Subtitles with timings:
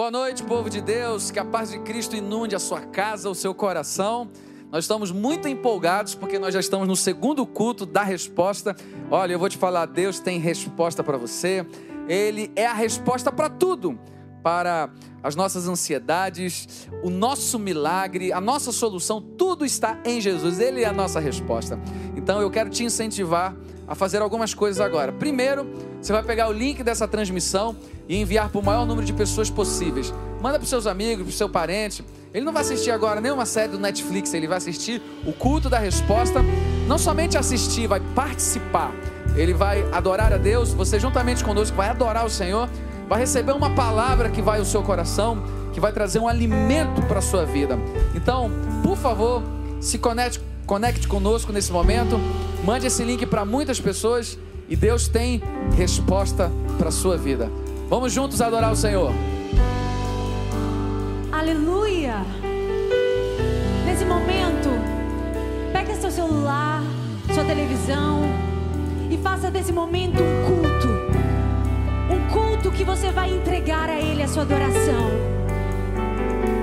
[0.00, 1.30] Boa noite, povo de Deus.
[1.30, 4.30] Que a paz de Cristo inunde a sua casa, o seu coração.
[4.72, 8.74] Nós estamos muito empolgados porque nós já estamos no segundo culto da resposta.
[9.10, 11.66] Olha, eu vou te falar, Deus tem resposta para você.
[12.08, 14.00] Ele é a resposta para tudo.
[14.42, 14.88] Para
[15.22, 20.60] as nossas ansiedades, o nosso milagre, a nossa solução, tudo está em Jesus.
[20.60, 21.78] Ele é a nossa resposta.
[22.16, 23.54] Então eu quero te incentivar
[23.90, 25.10] a fazer algumas coisas agora.
[25.10, 25.66] Primeiro,
[26.00, 27.74] você vai pegar o link dessa transmissão
[28.08, 30.14] e enviar para o maior número de pessoas possíveis.
[30.40, 32.04] Manda para seus amigos, para seu parente.
[32.32, 35.80] Ele não vai assistir agora nenhuma série do Netflix, ele vai assistir o culto da
[35.80, 36.40] resposta.
[36.86, 38.92] Não somente assistir, vai participar.
[39.34, 42.70] Ele vai adorar a Deus, você juntamente conosco vai adorar o Senhor,
[43.08, 47.18] vai receber uma palavra que vai ao seu coração, que vai trazer um alimento para
[47.18, 47.76] a sua vida.
[48.14, 48.52] Então,
[48.84, 49.42] por favor,
[49.80, 52.16] se conecte, conecte conosco nesse momento,
[52.64, 54.38] mande esse link para muitas pessoas
[54.68, 55.42] e Deus tem
[55.76, 56.48] resposta
[56.78, 57.50] para a sua vida.
[57.88, 59.12] Vamos juntos adorar o Senhor.
[61.32, 62.24] Aleluia!
[63.84, 64.68] Nesse momento,
[65.72, 66.84] pegue seu celular,
[67.34, 68.22] sua televisão
[69.10, 70.88] e faça desse momento um culto.
[72.14, 75.10] Um culto que você vai entregar a Ele a sua adoração.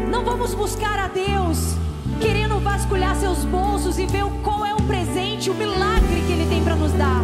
[0.09, 1.75] Não vamos buscar a Deus
[2.19, 6.63] querendo vasculhar seus bolsos e ver qual é o presente, o milagre que Ele tem
[6.63, 7.21] para nos dar.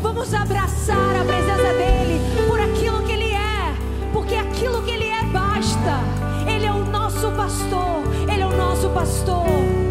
[0.00, 3.74] Vamos abraçar a presença dEle por aquilo que Ele é,
[4.12, 6.00] porque aquilo que Ele é basta.
[6.46, 9.87] Ele é o nosso pastor, Ele é o nosso pastor.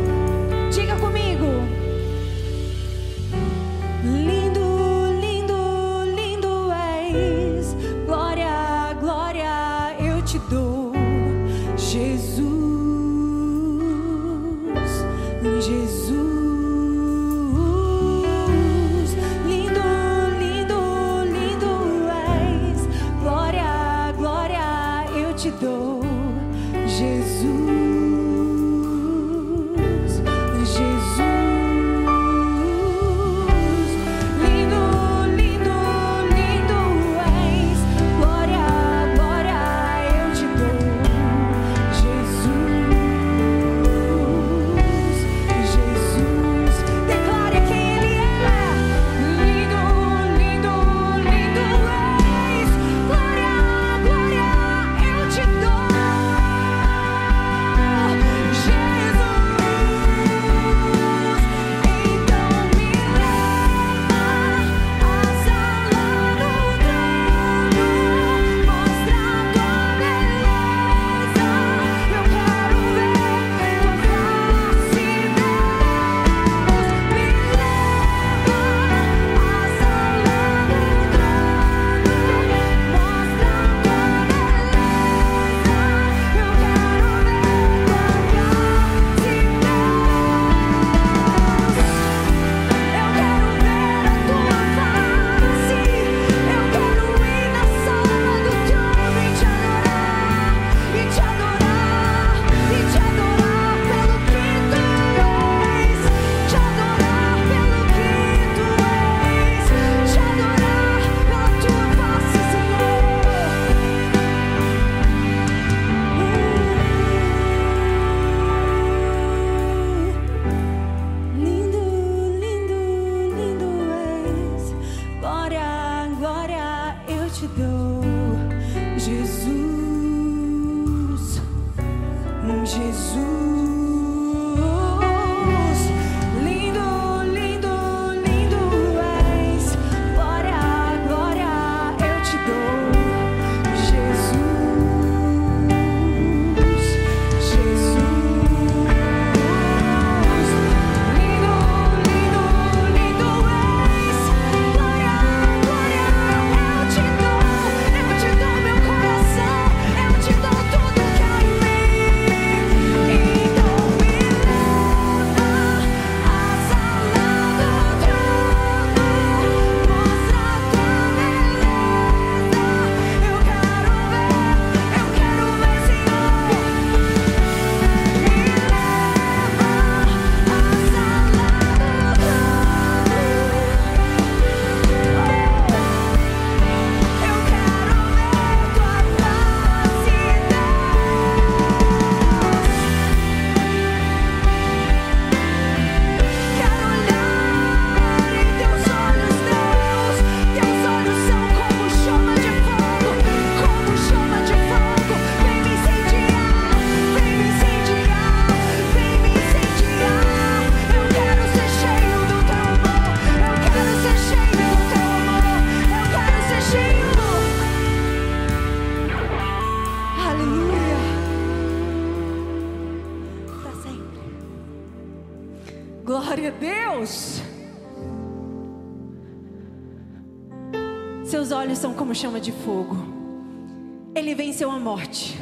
[234.57, 235.38] conheceu a morte.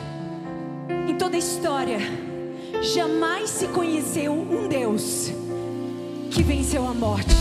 [1.08, 2.00] Em toda a história,
[2.82, 5.32] jamais se conheceu um Deus
[6.30, 7.35] que venceu a morte.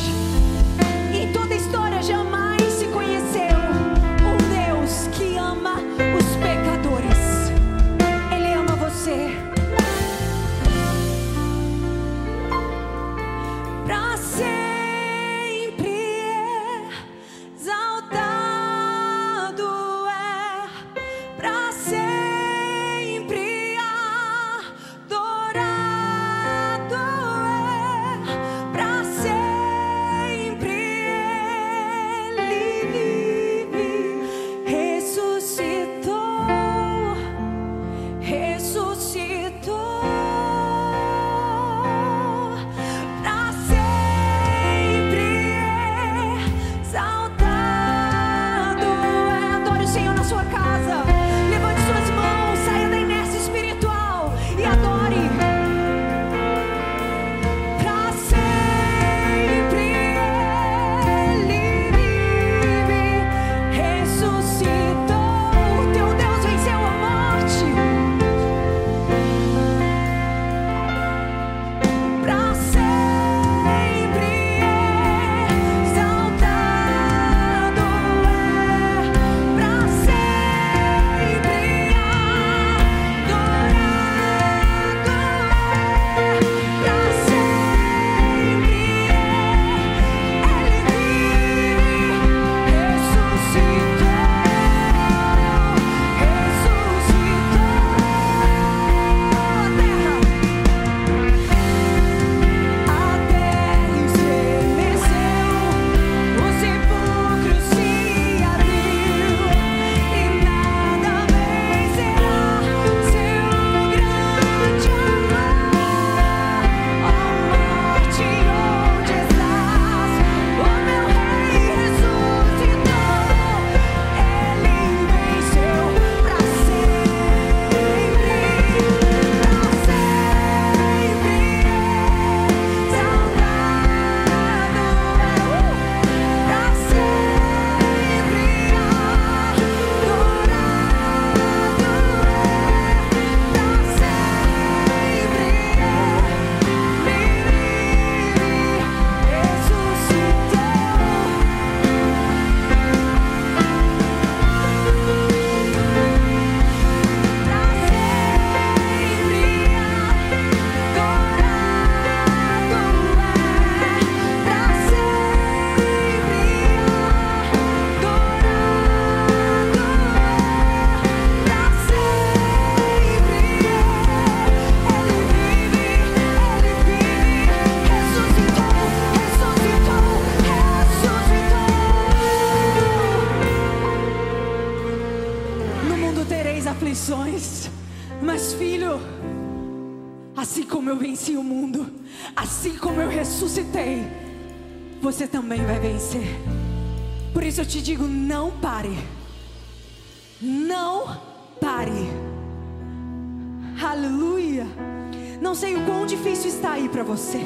[207.17, 207.39] você.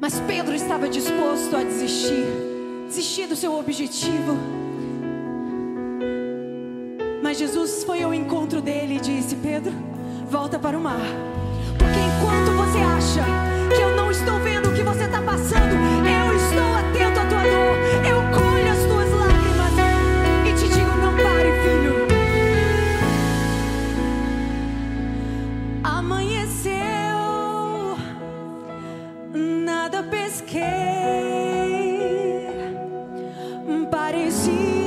[0.00, 2.24] Mas Pedro estava disposto a desistir,
[2.86, 4.34] desistir do seu objetivo.
[7.22, 9.74] Mas Jesus foi ao encontro dele e disse: Pedro,
[10.30, 11.04] volta para o mar.
[11.78, 13.49] Porque enquanto você acha
[34.40, 34.79] see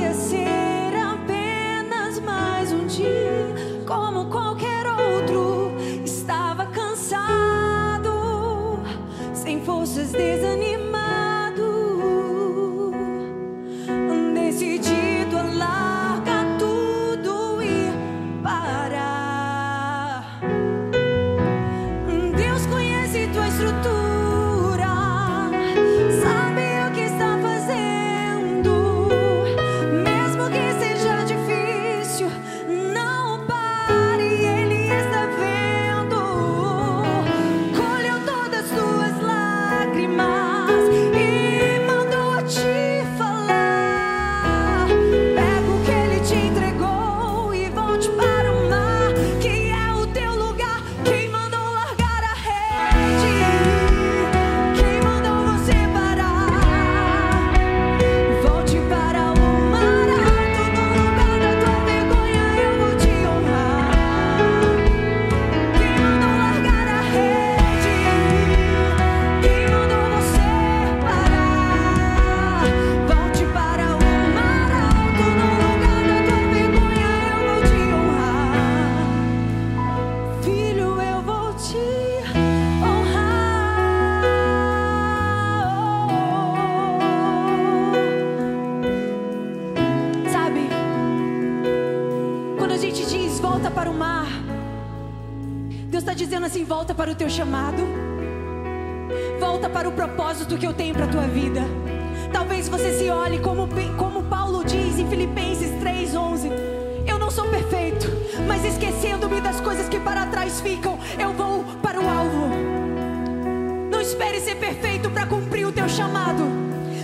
[114.44, 116.44] ser perfeito para cumprir o teu chamado.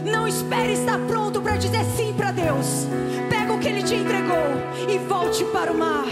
[0.05, 2.87] Não espere estar pronto para dizer sim para Deus.
[3.31, 4.37] Pega o que Ele te entregou
[4.87, 6.05] e volte para o mar.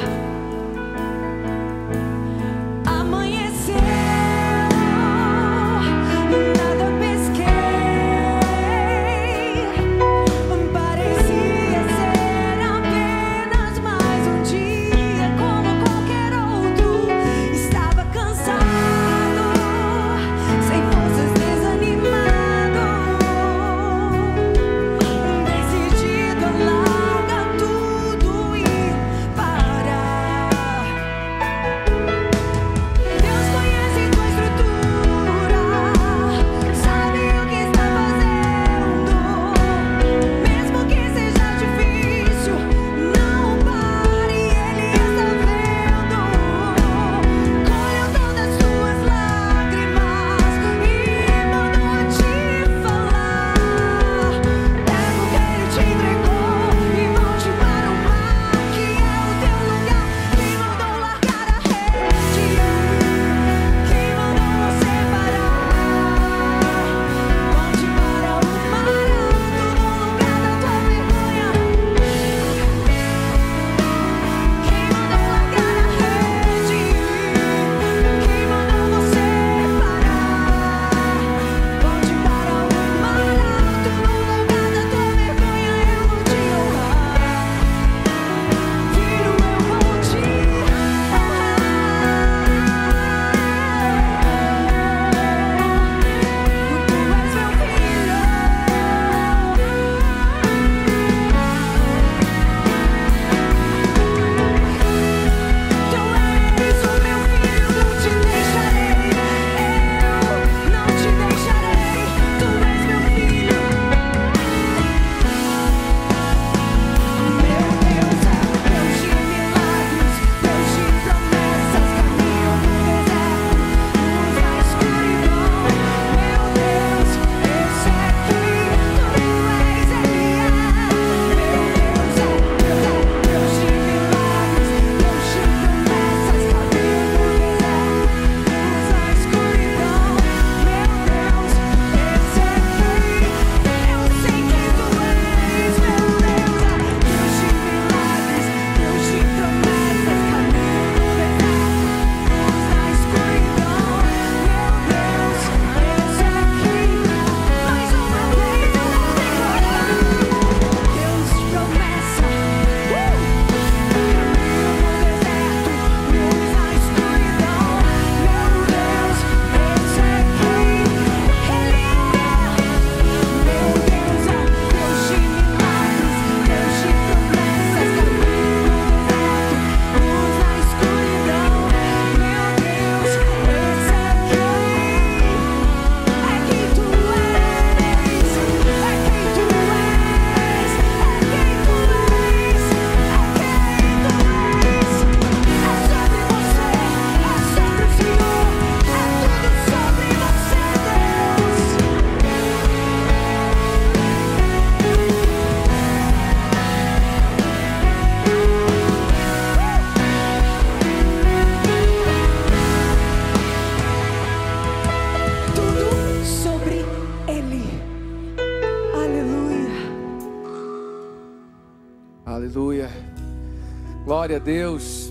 [224.04, 225.10] Glória a Deus.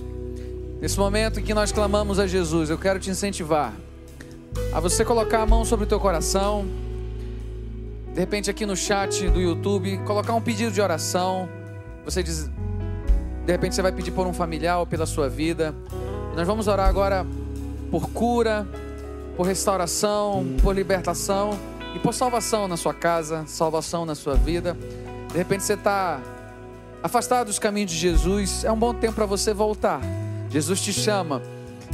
[0.80, 3.74] Nesse momento em que nós clamamos a Jesus, eu quero te incentivar
[4.72, 6.64] a você colocar a mão sobre o teu coração.
[8.14, 11.48] De repente aqui no chat do YouTube, colocar um pedido de oração.
[12.04, 12.48] Você diz,
[13.44, 15.74] de repente você vai pedir por um familiar ou pela sua vida.
[16.36, 17.26] Nós vamos orar agora
[17.90, 18.64] por cura,
[19.36, 21.58] por restauração, por libertação
[21.96, 24.76] e por salvação na sua casa, salvação na sua vida.
[25.32, 26.20] De repente você está
[27.02, 30.00] afastado dos caminhos de Jesus, é um bom tempo para você voltar.
[30.50, 31.42] Jesus te chama,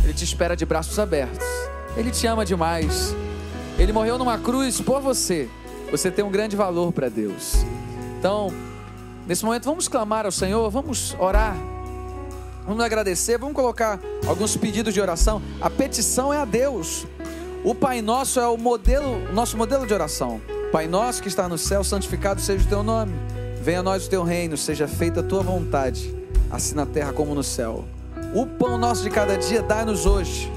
[0.03, 1.45] ele te espera de braços abertos.
[1.97, 3.15] Ele te ama demais.
[3.79, 5.49] Ele morreu numa cruz por você.
[5.91, 7.65] Você tem um grande valor para Deus.
[8.19, 8.53] Então,
[9.27, 11.57] nesse momento, vamos clamar ao Senhor, vamos orar.
[12.67, 15.41] Vamos agradecer, vamos colocar alguns pedidos de oração.
[15.61, 17.07] A petição é a Deus.
[17.63, 20.41] O Pai Nosso é o modelo, nosso modelo de oração.
[20.73, 23.15] Pai nosso que está no céu, santificado seja o teu nome.
[23.64, 26.14] Venha a nós o teu reino, seja feita a tua vontade,
[26.50, 27.87] assim na terra como no céu.
[28.35, 30.52] O pão nosso de cada dia dá-nos hoje.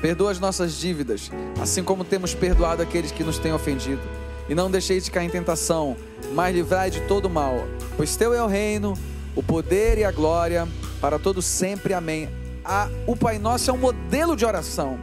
[0.00, 4.00] Perdoa as nossas dívidas, assim como temos perdoado aqueles que nos têm ofendido.
[4.48, 5.94] E não deixeis de cair em tentação,
[6.32, 7.66] mas livrai de todo mal.
[7.98, 8.94] Pois teu é o reino,
[9.36, 10.66] o poder e a glória
[11.02, 11.92] para todos sempre.
[11.92, 12.30] Amém.
[12.64, 14.98] A, o Pai Nosso é um modelo de oração,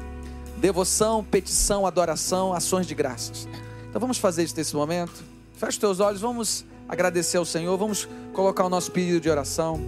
[0.58, 3.48] devoção, petição, adoração, ações de graças.
[3.88, 5.24] Então vamos fazer isso nesse momento.
[5.54, 9.80] Feche os teus olhos, vamos agradecer ao Senhor, vamos colocar o nosso pedido de oração.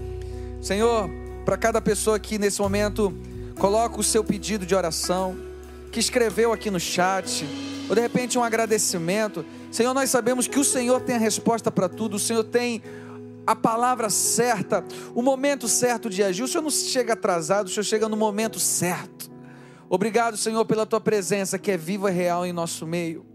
[0.62, 1.10] Senhor,
[1.44, 3.12] para cada pessoa que nesse momento
[3.58, 5.36] coloca o seu pedido de oração,
[5.92, 7.46] que escreveu aqui no chat,
[7.90, 9.44] ou de repente um agradecimento.
[9.72, 12.84] Senhor, nós sabemos que o Senhor tem a resposta para tudo, o Senhor tem
[13.46, 16.44] a palavra certa, o momento certo de agir.
[16.44, 19.30] O Senhor não chega atrasado, o Senhor chega no momento certo.
[19.90, 23.26] Obrigado, Senhor, pela tua presença que é viva e real em nosso meio.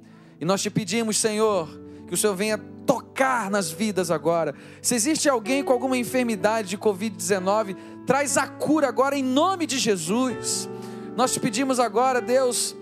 [0.40, 1.68] E nós te pedimos, Senhor,
[2.06, 4.54] que o Senhor venha tocar nas vidas agora.
[4.80, 9.78] Se existe alguém com alguma enfermidade de Covid-19, traz a cura agora em nome de
[9.78, 10.68] Jesus.
[11.16, 12.76] Nós te pedimos agora, Deus,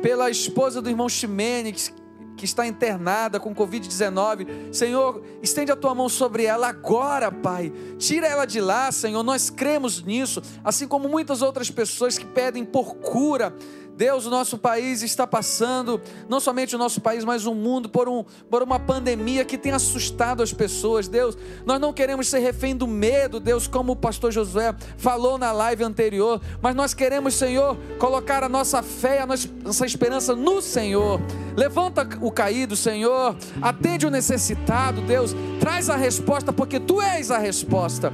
[0.00, 1.92] pela esposa do irmão Ximenes,
[2.40, 4.72] que está internada com Covid-19.
[4.72, 7.70] Senhor, estende a tua mão sobre ela agora, Pai.
[7.98, 9.22] Tira ela de lá, Senhor.
[9.22, 13.54] Nós cremos nisso, assim como muitas outras pessoas que pedem por cura.
[14.00, 18.08] Deus, o nosso país está passando, não somente o nosso país, mas o mundo, por,
[18.08, 21.06] um, por uma pandemia que tem assustado as pessoas.
[21.06, 21.36] Deus,
[21.66, 25.84] nós não queremos ser refém do medo, Deus, como o pastor Josué falou na live
[25.84, 31.20] anterior, mas nós queremos, Senhor, colocar a nossa fé, a nossa esperança no Senhor.
[31.54, 37.36] Levanta o caído, Senhor, atende o necessitado, Deus, traz a resposta, porque Tu és a
[37.36, 38.10] resposta.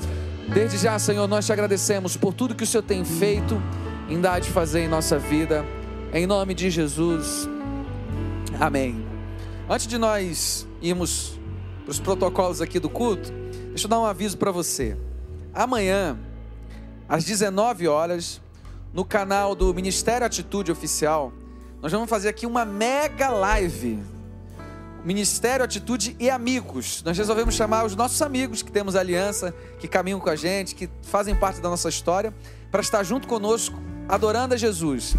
[0.52, 3.62] Desde já, Senhor, nós te agradecemos por tudo que o Senhor tem feito
[4.08, 5.64] ainda há de fazer em nossa vida.
[6.12, 7.48] Em nome de Jesus.
[8.60, 9.04] Amém.
[9.68, 11.38] Antes de nós irmos
[11.84, 13.32] para os protocolos aqui do culto,
[13.68, 14.96] deixa eu dar um aviso para você.
[15.52, 16.18] Amanhã,
[17.08, 18.40] às 19 horas,
[18.92, 21.32] no canal do Ministério Atitude Oficial,
[21.82, 23.98] nós vamos fazer aqui uma mega live.
[25.04, 27.02] Ministério Atitude e amigos.
[27.04, 30.88] Nós resolvemos chamar os nossos amigos que temos aliança, que caminham com a gente, que
[31.02, 32.34] fazem parte da nossa história,
[32.70, 35.16] para estar junto conosco adorando a Jesus.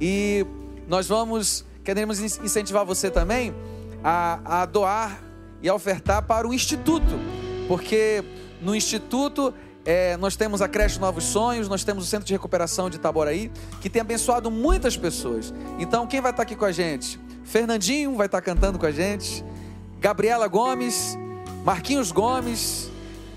[0.00, 0.46] E
[0.88, 3.54] nós vamos, queremos incentivar você também
[4.02, 5.20] a, a doar
[5.62, 7.18] e a ofertar para o Instituto,
[7.66, 8.22] porque
[8.60, 9.52] no Instituto
[9.84, 13.50] é, nós temos a creche Novos Sonhos, nós temos o Centro de Recuperação de Itaboraí,
[13.80, 15.54] que tem abençoado muitas pessoas.
[15.78, 17.18] Então, quem vai estar aqui com a gente?
[17.44, 19.44] Fernandinho vai estar cantando com a gente,
[20.00, 21.16] Gabriela Gomes,
[21.64, 22.90] Marquinhos Gomes,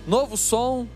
[0.08, 0.88] Novo Som,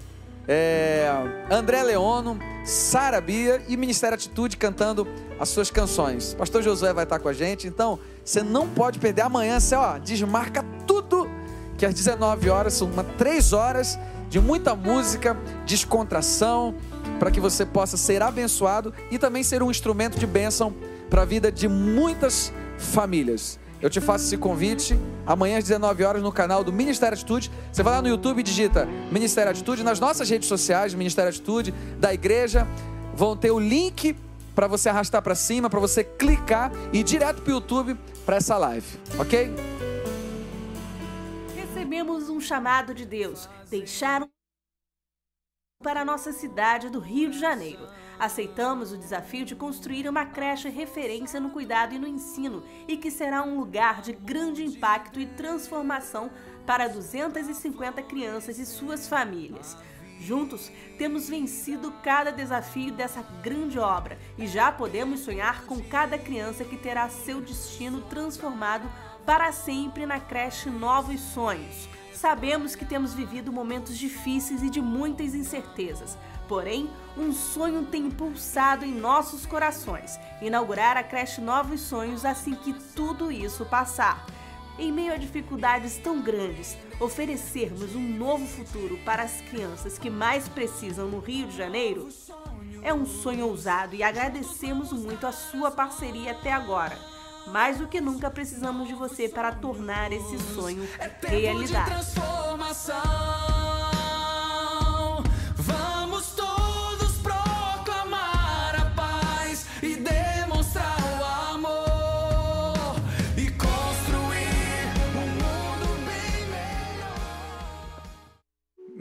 [0.47, 1.09] é,
[1.49, 5.07] André Leono, Sara Bia e Ministério Atitude cantando
[5.39, 6.33] as suas canções.
[6.33, 9.21] Pastor Josué vai estar com a gente, então você não pode perder.
[9.21, 11.29] Amanhã você ó, desmarca tudo,
[11.77, 13.97] que às 19 horas são uma, 3 horas
[14.29, 16.75] de muita música, descontração,
[17.19, 20.73] para que você possa ser abençoado e também ser um instrumento de bênção
[21.09, 23.59] para a vida de muitas famílias.
[23.83, 27.51] Eu te faço esse convite amanhã às 19 horas no canal do Ministério Atitude.
[27.69, 29.83] Você vai lá no YouTube e digita Ministério Atitude.
[29.83, 32.65] Nas nossas redes sociais, Ministério Atitude, da igreja,
[33.13, 34.15] vão ter o link
[34.55, 38.37] para você arrastar para cima, para você clicar e ir direto para o YouTube para
[38.37, 38.87] essa live,
[39.19, 39.53] ok?
[41.53, 43.49] Recebemos um chamado de Deus.
[43.69, 44.29] Deixaram
[45.83, 47.85] para a nossa cidade do Rio de Janeiro.
[48.19, 53.11] Aceitamos o desafio de construir uma creche referência no cuidado e no ensino e que
[53.11, 56.31] será um lugar de grande impacto e transformação
[56.65, 59.75] para 250 crianças e suas famílias.
[60.19, 66.63] Juntos, temos vencido cada desafio dessa grande obra e já podemos sonhar com cada criança
[66.63, 68.89] que terá seu destino transformado
[69.25, 71.89] para sempre na creche Novos Sonhos.
[72.13, 78.85] Sabemos que temos vivido momentos difíceis e de muitas incertezas, porém, um sonho tem impulsado
[78.85, 84.25] em nossos corações: inaugurar a creche Novos Sonhos assim que tudo isso passar.
[84.77, 90.47] Em meio a dificuldades tão grandes, oferecermos um novo futuro para as crianças que mais
[90.47, 92.09] precisam no Rio de Janeiro
[92.83, 96.97] é um sonho ousado e agradecemos muito a sua parceria até agora.
[97.47, 101.91] Mais do que nunca precisamos de você para tornar esse sonho é realidade.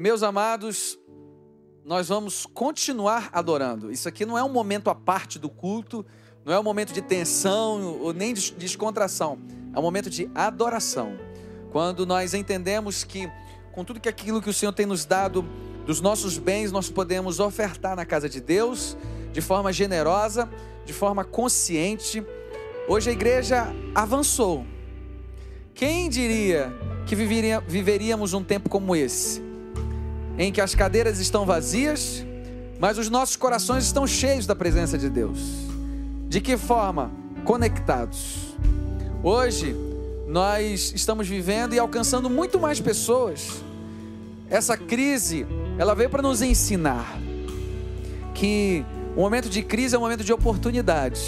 [0.02, 0.98] Meus amados,
[1.84, 3.88] nós vamos continuar adorando.
[3.88, 6.04] Isso aqui não é um momento à parte do culto,
[6.44, 9.38] não é um momento de tensão ou nem de descontração.
[9.72, 11.16] É um momento de adoração.
[11.70, 13.30] Quando nós entendemos que
[13.70, 15.48] com tudo que aquilo que o Senhor tem nos dado
[15.86, 18.96] dos nossos bens, nós podemos ofertar na casa de Deus
[19.32, 20.50] de forma generosa,
[20.84, 22.26] de forma consciente.
[22.88, 24.66] Hoje a igreja avançou.
[25.72, 26.72] Quem diria
[27.06, 29.51] que viveríamos um tempo como esse?
[30.38, 32.24] Em que as cadeiras estão vazias,
[32.80, 35.38] mas os nossos corações estão cheios da presença de Deus.
[36.28, 37.10] De que forma?
[37.44, 38.56] Conectados.
[39.22, 39.76] Hoje,
[40.26, 43.62] nós estamos vivendo e alcançando muito mais pessoas.
[44.48, 45.46] Essa crise,
[45.78, 47.18] ela veio para nos ensinar
[48.34, 51.20] que o momento de crise é um momento de oportunidade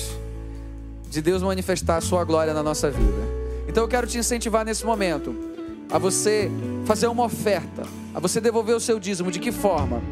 [1.08, 3.22] de Deus manifestar a sua glória na nossa vida.
[3.68, 5.53] Então eu quero te incentivar nesse momento
[5.90, 6.50] a você
[6.84, 7.82] fazer uma oferta,
[8.14, 9.30] a você devolver o seu dízimo.
[9.30, 10.02] De que forma?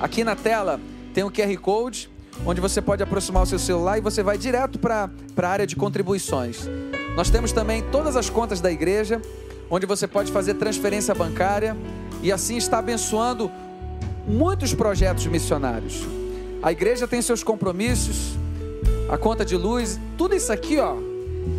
[0.00, 0.80] Aqui na tela
[1.12, 2.10] tem o QR Code,
[2.44, 5.76] onde você pode aproximar o seu celular e você vai direto para a área de
[5.76, 6.68] contribuições.
[7.16, 9.22] Nós temos também todas as contas da igreja,
[9.70, 11.76] onde você pode fazer transferência bancária
[12.22, 13.50] e assim está abençoando
[14.26, 16.02] muitos projetos missionários.
[16.62, 18.36] A igreja tem seus compromissos,
[19.08, 20.96] a conta de luz, tudo isso aqui, ó,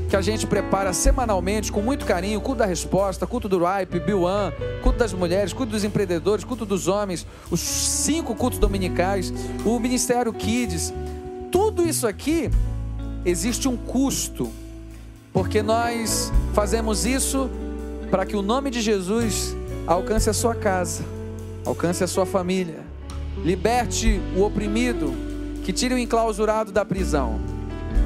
[0.09, 4.51] que a gente prepara semanalmente com muito carinho, culto da resposta, culto do Ripe, Biwan,
[4.81, 9.33] culto das mulheres, culto dos empreendedores, culto dos homens, os cinco cultos dominicais,
[9.65, 10.93] o Ministério Kids,
[11.51, 12.49] tudo isso aqui
[13.23, 14.51] existe um custo,
[15.33, 17.49] porque nós fazemos isso
[18.11, 19.55] para que o nome de Jesus
[19.87, 21.03] alcance a sua casa,
[21.65, 22.79] alcance a sua família,
[23.43, 25.13] liberte o oprimido,
[25.63, 27.39] que tire o enclausurado da prisão.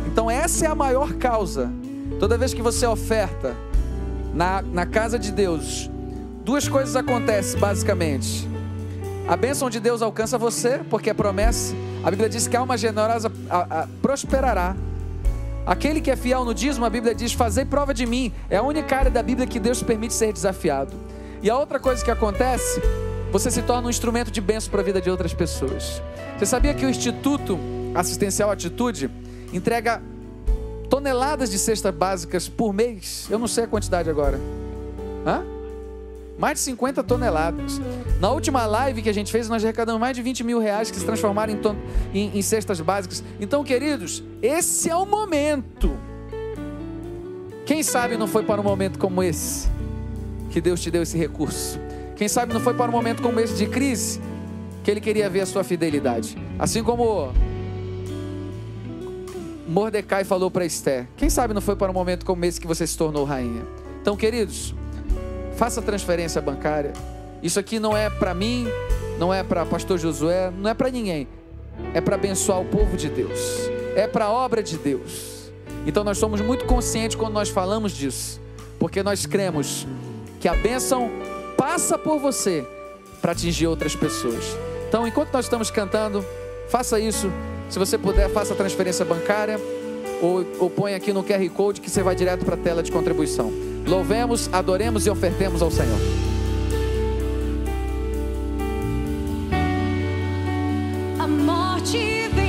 [0.07, 1.71] Então, essa é a maior causa.
[2.17, 3.55] Toda vez que você oferta
[4.33, 5.89] na, na casa de Deus,
[6.43, 8.47] duas coisas acontecem basicamente.
[9.27, 11.75] A bênção de Deus alcança você, porque é promessa.
[12.03, 14.75] A Bíblia diz que a alma generosa a, a, prosperará.
[15.65, 18.33] Aquele que é fiel no dízimo, a Bíblia diz: Fazei prova de mim.
[18.49, 20.95] É a única área da Bíblia que Deus permite ser desafiado.
[21.43, 22.81] E a outra coisa que acontece,
[23.31, 26.01] você se torna um instrumento de bênção para a vida de outras pessoas.
[26.37, 27.59] Você sabia que o Instituto
[27.93, 29.11] Assistencial Atitude
[29.53, 30.01] entrega
[30.89, 33.27] toneladas de cestas básicas por mês?
[33.29, 34.39] Eu não sei a quantidade agora.
[35.25, 35.43] Hã?
[36.37, 37.79] Mais de 50 toneladas.
[38.19, 40.97] Na última live que a gente fez, nós arrecadamos mais de 20 mil reais que
[40.97, 41.75] se transformaram em, ton...
[42.13, 43.23] em, em cestas básicas.
[43.39, 45.91] Então, queridos, esse é o momento.
[47.65, 49.69] Quem sabe não foi para um momento como esse
[50.49, 51.79] que Deus te deu esse recurso?
[52.15, 54.19] Quem sabe não foi para um momento como esse de crise
[54.83, 56.37] que Ele queria ver a sua fidelidade?
[56.57, 57.31] Assim como
[59.69, 62.87] Mordecai falou para Esther: Quem sabe não foi para um momento como esse que você
[62.87, 63.63] se tornou rainha?
[64.01, 64.73] Então, queridos,
[65.55, 66.91] faça transferência bancária.
[67.43, 68.67] Isso aqui não é para mim,
[69.19, 71.27] não é para pastor Josué, não é para ninguém.
[71.93, 73.69] É para abençoar o povo de Deus.
[73.95, 75.51] É para a obra de Deus.
[75.85, 78.41] Então nós somos muito conscientes quando nós falamos disso,
[78.79, 79.87] porque nós cremos
[80.39, 81.11] que a bênção
[81.55, 82.65] passa por você
[83.21, 84.57] para atingir outras pessoas.
[84.87, 86.25] Então, enquanto nós estamos cantando,
[86.69, 87.31] faça isso.
[87.69, 89.59] Se você puder, faça a transferência bancária
[90.21, 92.91] ou, ou põe aqui no QR Code que você vai direto para a tela de
[92.91, 93.51] contribuição.
[93.87, 95.99] Louvemos, adoremos e ofertemos ao Senhor.
[101.19, 102.48] A morte venceste,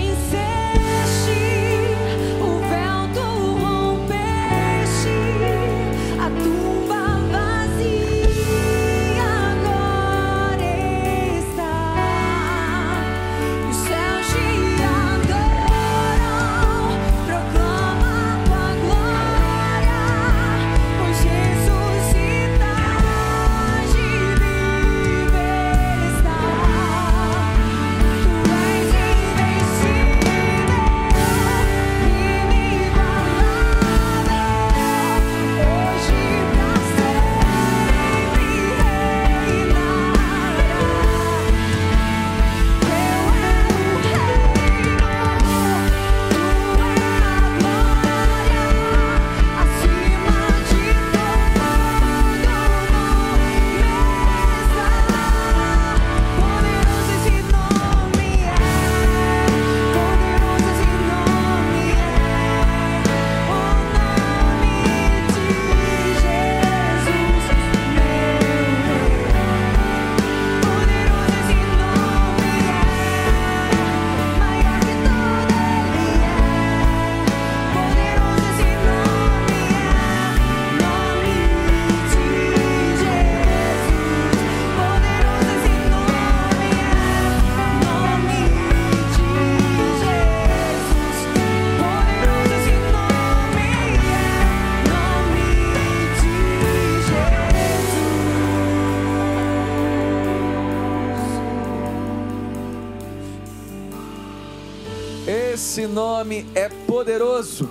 [107.10, 107.68] poderoso.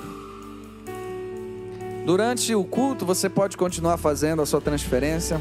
[2.06, 5.40] Durante o culto, você pode continuar fazendo a sua transferência,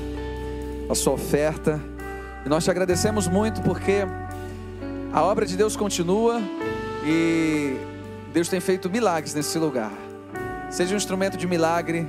[0.89, 1.81] a sua oferta.
[2.47, 4.05] E nós te agradecemos muito porque
[5.13, 6.41] a obra de Deus continua
[7.05, 7.77] e
[8.33, 9.91] Deus tem feito milagres nesse lugar.
[10.71, 12.07] Seja um instrumento de milagre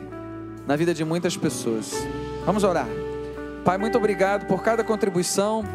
[0.68, 1.92] na vida de muitas pessoas.
[2.46, 2.88] Vamos orar.
[3.66, 5.66] Pai, muito obrigado por cada contribuição,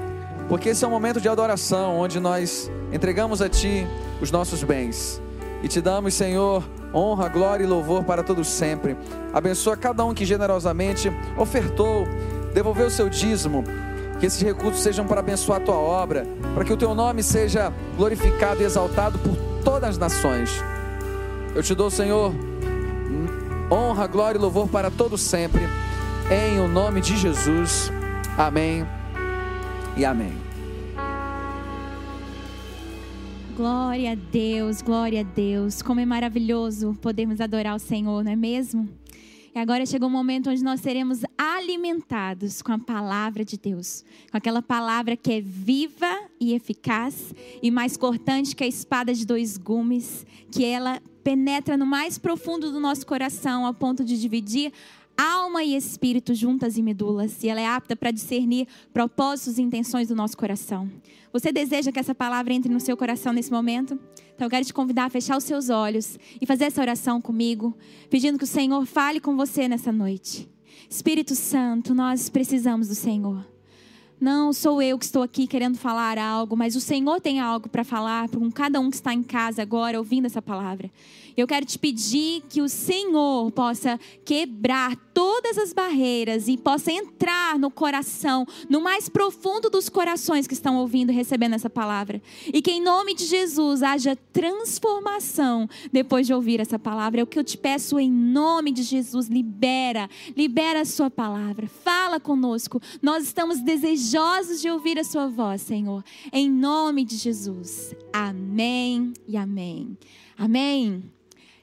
[0.49, 3.85] porque esse é um momento de adoração onde nós entregamos a Ti
[4.21, 5.21] os nossos bens
[5.65, 8.95] e te damos, Senhor, honra, glória e louvor para todos sempre.
[9.33, 12.07] Abençoa cada um que generosamente ofertou,
[12.53, 13.65] devolveu o seu dízimo.
[14.21, 17.73] Que esses recursos sejam para abençoar a tua obra, para que o teu nome seja
[17.97, 20.63] glorificado e exaltado por todas as nações.
[21.55, 22.35] Eu te dou, Senhor,
[23.73, 25.63] honra, glória e louvor para todos sempre,
[26.31, 27.91] em o nome de Jesus.
[28.37, 28.87] Amém
[29.97, 30.44] e amém.
[33.57, 35.81] Glória a Deus, glória a Deus.
[35.81, 38.89] Como é maravilhoso podermos adorar o Senhor, não é mesmo?
[39.55, 44.05] E agora chegou o um momento onde nós seremos alimentados com a palavra de Deus,
[44.29, 49.25] com aquela palavra que é viva e eficaz e mais cortante que a espada de
[49.25, 54.73] dois gumes, que ela penetra no mais profundo do nosso coração, ao ponto de dividir
[55.17, 60.09] alma e espírito juntas e medulas, e ela é apta para discernir propósitos e intenções
[60.09, 60.91] do nosso coração.
[61.33, 63.99] Você deseja que essa palavra entre no seu coração nesse momento?
[64.35, 67.77] Então eu quero te convidar a fechar os seus olhos e fazer essa oração comigo,
[68.11, 70.49] pedindo que o Senhor fale com você nessa noite.
[70.89, 73.45] Espírito Santo, nós precisamos do Senhor.
[74.21, 77.85] Não sou eu que estou aqui querendo falar algo, mas o Senhor tem algo para
[77.85, 80.91] falar com cada um que está em casa agora ouvindo essa palavra.
[81.37, 87.59] Eu quero te pedir que o Senhor possa quebrar todas as barreiras e possa entrar
[87.59, 92.21] no coração, no mais profundo dos corações que estão ouvindo e recebendo essa palavra.
[92.53, 97.21] E que em nome de Jesus haja transformação depois de ouvir essa palavra.
[97.21, 99.29] É o que eu te peço em nome de Jesus.
[99.29, 101.69] Libera, libera a sua palavra.
[101.69, 102.81] Fala conosco.
[103.01, 106.05] Nós estamos desejosos de ouvir a sua voz, Senhor.
[106.33, 107.95] Em nome de Jesus.
[108.13, 109.97] Amém e amém.
[110.37, 111.03] Amém.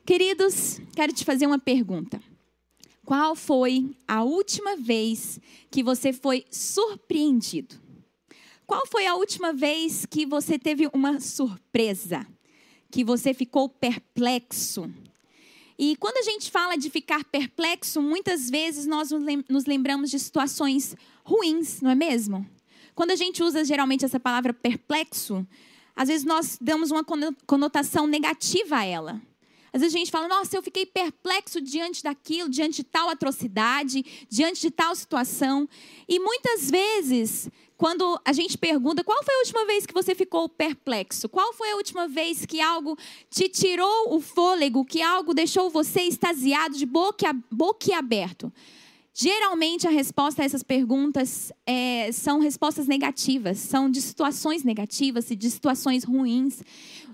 [0.06, 2.22] Queridos, quero te fazer uma pergunta.
[3.06, 7.76] Qual foi a última vez que você foi surpreendido?
[8.66, 12.26] Qual foi a última vez que você teve uma surpresa?
[12.90, 14.92] Que você ficou perplexo?
[15.78, 19.10] E quando a gente fala de ficar perplexo, muitas vezes nós
[19.48, 22.48] nos lembramos de situações ruins, não é mesmo?
[22.96, 25.46] Quando a gente usa geralmente essa palavra perplexo,
[25.96, 27.04] às vezes nós damos uma
[27.46, 29.22] conotação negativa a ela.
[29.74, 34.04] Às vezes a gente fala, nossa, eu fiquei perplexo diante daquilo, diante de tal atrocidade,
[34.30, 35.68] diante de tal situação.
[36.10, 40.50] E muitas vezes, quando a gente pergunta, qual foi a última vez que você ficou
[40.50, 41.30] perplexo?
[41.30, 42.98] Qual foi a última vez que algo
[43.30, 47.34] te tirou o fôlego, que algo deixou você extasiado, de boca,
[47.96, 48.52] aberto?
[49.14, 55.36] Geralmente a resposta a essas perguntas é, são respostas negativas, são de situações negativas e
[55.36, 56.62] de situações ruins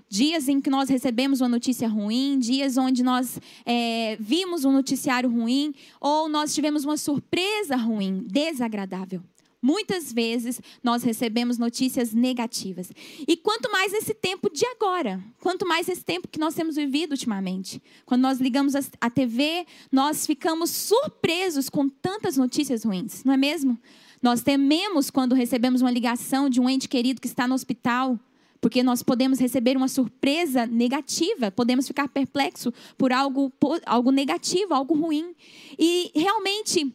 [0.08, 5.28] dias em que nós recebemos uma notícia ruim, dias onde nós é, vimos um noticiário
[5.30, 9.22] ruim, ou nós tivemos uma surpresa ruim, desagradável.
[9.60, 12.92] Muitas vezes nós recebemos notícias negativas.
[13.26, 17.12] E quanto mais nesse tempo de agora, quanto mais esse tempo que nós temos vivido
[17.12, 17.82] ultimamente.
[18.06, 23.76] Quando nós ligamos a TV, nós ficamos surpresos com tantas notícias ruins, não é mesmo?
[24.22, 28.18] Nós tememos quando recebemos uma ligação de um ente querido que está no hospital
[28.60, 33.52] porque nós podemos receber uma surpresa negativa, podemos ficar perplexos por algo,
[33.86, 35.34] algo negativo, algo ruim.
[35.78, 36.92] E realmente,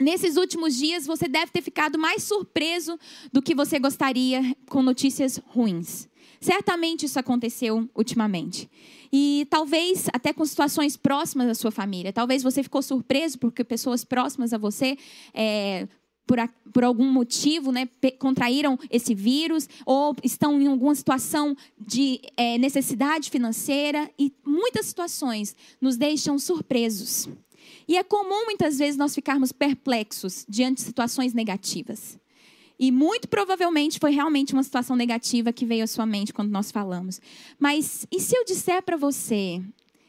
[0.00, 2.98] nesses últimos dias, você deve ter ficado mais surpreso
[3.32, 6.08] do que você gostaria com notícias ruins.
[6.40, 8.70] Certamente isso aconteceu ultimamente.
[9.12, 12.12] E talvez até com situações próximas da sua família.
[12.12, 14.96] Talvez você ficou surpreso porque pessoas próximas a você
[15.34, 15.88] é,
[16.28, 16.38] por,
[16.74, 17.88] por algum motivo, né,
[18.18, 25.56] contraíram esse vírus ou estão em alguma situação de é, necessidade financeira e muitas situações
[25.80, 27.28] nos deixam surpresos.
[27.88, 32.18] E é comum muitas vezes nós ficarmos perplexos diante de situações negativas.
[32.78, 36.70] E muito provavelmente foi realmente uma situação negativa que veio à sua mente quando nós
[36.70, 37.20] falamos.
[37.58, 39.62] Mas e se eu disser para você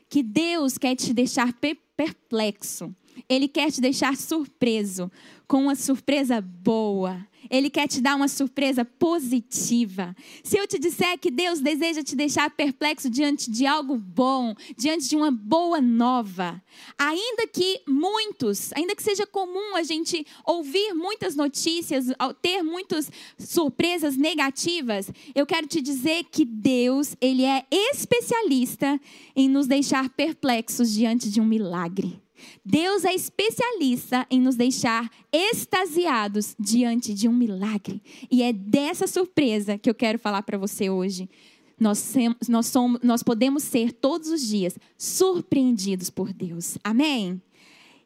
[0.10, 1.54] que Deus quer te deixar
[1.96, 2.94] perplexo?
[3.28, 5.12] Ele quer te deixar surpreso,
[5.48, 7.28] com uma surpresa boa.
[7.50, 10.16] Ele quer te dar uma surpresa positiva.
[10.44, 15.10] Se eu te disser que Deus deseja te deixar perplexo diante de algo bom, diante
[15.10, 16.62] de uma boa nova,
[16.98, 22.06] ainda que muitos, ainda que seja comum a gente ouvir muitas notícias,
[22.42, 29.00] ter muitas surpresas negativas, eu quero te dizer que Deus, ele é especialista
[29.36, 32.22] em nos deixar perplexos diante de um milagre.
[32.66, 38.02] Deus é especialista em nos deixar extasiados diante de um milagre.
[38.30, 41.30] E é dessa surpresa que eu quero falar para você hoje.
[41.80, 42.14] Nós,
[42.50, 46.78] nós, somos, nós podemos ser todos os dias surpreendidos por Deus.
[46.84, 47.42] Amém?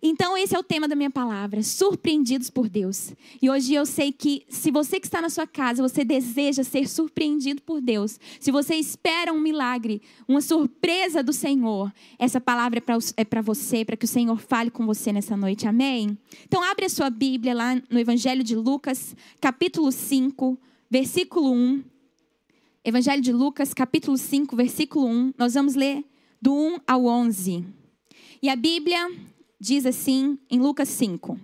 [0.05, 3.13] Então, esse é o tema da minha palavra: surpreendidos por Deus.
[3.41, 6.89] E hoje eu sei que, se você que está na sua casa, você deseja ser
[6.89, 11.89] surpreendido por Deus, se você espera um milagre, uma surpresa do Senhor,
[12.19, 15.69] essa palavra é para é você, para que o Senhor fale com você nessa noite.
[15.69, 16.17] Amém?
[16.45, 21.81] Então, abre a sua Bíblia lá no Evangelho de Lucas, capítulo 5, versículo 1.
[22.83, 25.33] Evangelho de Lucas, capítulo 5, versículo 1.
[25.37, 26.03] Nós vamos ler
[26.41, 27.65] do 1 ao 11.
[28.41, 29.09] E a Bíblia
[29.63, 31.39] diz assim em Lucas 5.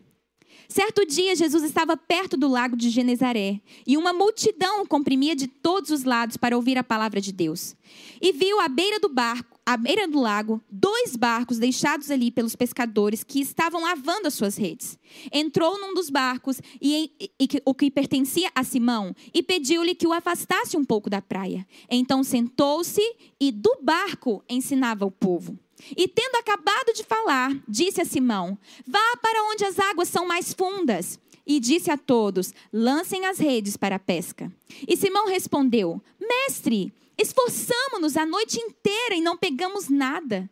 [0.68, 5.90] Certo dia, Jesus estava perto do lago de Genezaré e uma multidão comprimia de todos
[5.90, 7.78] os lados para ouvir a palavra de Deus.
[8.22, 12.58] E viu à beira do barco, à beira do lago, dois barcos deixados ali pelos
[12.58, 15.00] pescadores que estavam lavando as suas redes.
[15.32, 20.06] Entrou num dos barcos, e, e, e o que pertencia a Simão, e pediu-lhe que
[20.06, 21.66] o afastasse um pouco da praia.
[21.90, 23.02] Então sentou-se
[23.40, 25.58] e do barco ensinava o povo.
[25.96, 30.54] E tendo acabado de falar, disse a Simão: Vá para onde as águas são mais
[30.54, 31.20] fundas.
[31.46, 34.52] E disse a todos: Lancem as redes para a pesca.
[34.88, 40.50] E Simão respondeu: Mestre, esforçamo-nos a noite inteira e não pegamos nada.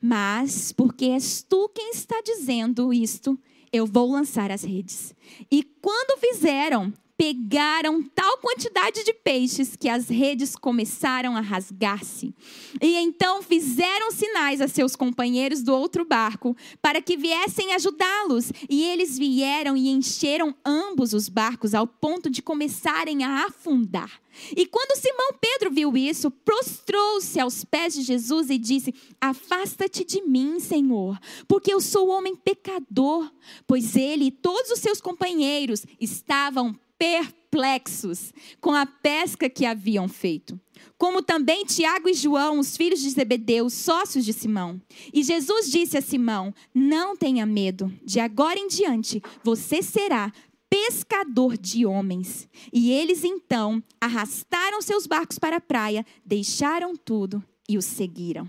[0.00, 3.38] Mas, porque és tu quem está dizendo isto,
[3.72, 5.14] eu vou lançar as redes.
[5.50, 12.34] E quando fizeram, pegaram tal quantidade de peixes que as redes começaram a rasgar-se.
[12.80, 18.50] E então fizeram sinais a seus companheiros do outro barco para que viessem ajudá-los.
[18.70, 24.18] E eles vieram e encheram ambos os barcos ao ponto de começarem a afundar.
[24.56, 30.22] E quando Simão Pedro viu isso, prostrou-se aos pés de Jesus e disse: Afasta-te de
[30.22, 33.30] mim, Senhor, porque eu sou homem pecador.
[33.66, 40.60] Pois ele e todos os seus companheiros estavam perplexos com a pesca que haviam feito.
[40.98, 44.78] Como também Tiago e João, os filhos de Zebedeu, sócios de Simão.
[45.12, 50.30] E Jesus disse a Simão: Não tenha medo, de agora em diante você será
[50.68, 52.46] pescador de homens.
[52.70, 58.46] E eles então arrastaram seus barcos para a praia, deixaram tudo e o seguiram.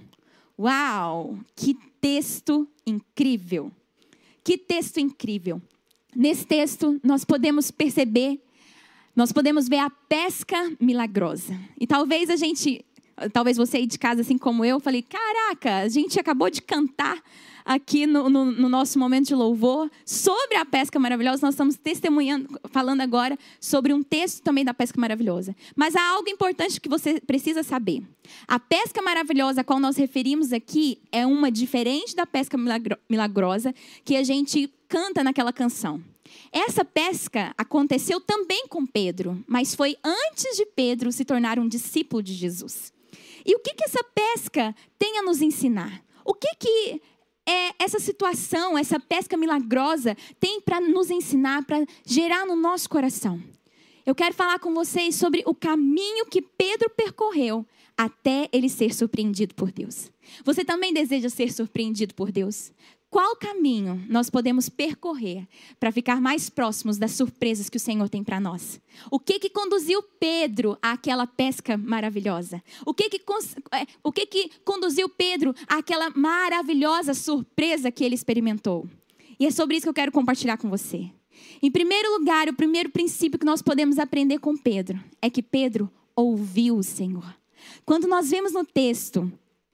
[0.59, 1.39] Uau!
[1.55, 3.71] Que texto incrível!
[4.43, 5.61] Que texto incrível!
[6.15, 8.41] Nesse texto, nós podemos perceber,
[9.15, 11.57] nós podemos ver a pesca milagrosa.
[11.79, 12.83] E talvez a gente,
[13.31, 17.21] talvez você aí de casa, assim como eu, falei: caraca, a gente acabou de cantar
[17.65, 21.45] aqui no, no, no, nosso momento de louvor sobre a pesca maravilhosa.
[21.45, 25.55] Nós estamos testemunhando, falando agora sobre um texto também da pesca maravilhosa.
[25.75, 28.03] Mas há algo importante que você precisa saber.
[28.47, 32.57] A pesca maravilhosa a qual nós referimos aqui é uma diferente da pesca
[33.09, 36.03] milagrosa que a gente canta naquela canção.
[36.51, 42.21] Essa pesca aconteceu também com Pedro, mas foi antes de Pedro se tornar um discípulo
[42.21, 42.93] de Jesus.
[43.45, 46.03] E o que, que essa pesca tem a nos ensinar?
[46.23, 47.01] O que, que
[47.51, 53.41] é, essa situação, essa pesca milagrosa tem para nos ensinar, para gerar no nosso coração?
[54.05, 57.65] Eu quero falar com vocês sobre o caminho que Pedro percorreu
[57.97, 60.09] até ele ser surpreendido por Deus.
[60.45, 62.71] Você também deseja ser surpreendido por Deus?
[63.11, 65.45] Qual caminho nós podemos percorrer
[65.77, 68.79] para ficar mais próximos das surpresas que o Senhor tem para nós?
[69.11, 72.63] O que que conduziu Pedro àquela pesca maravilhosa?
[72.85, 73.21] O que que,
[73.73, 78.87] é, o que que conduziu Pedro àquela maravilhosa surpresa que ele experimentou?
[79.37, 81.11] E é sobre isso que eu quero compartilhar com você.
[81.61, 85.91] Em primeiro lugar, o primeiro princípio que nós podemos aprender com Pedro é que Pedro
[86.15, 87.35] ouviu o Senhor.
[87.85, 89.29] Quando nós vemos no texto,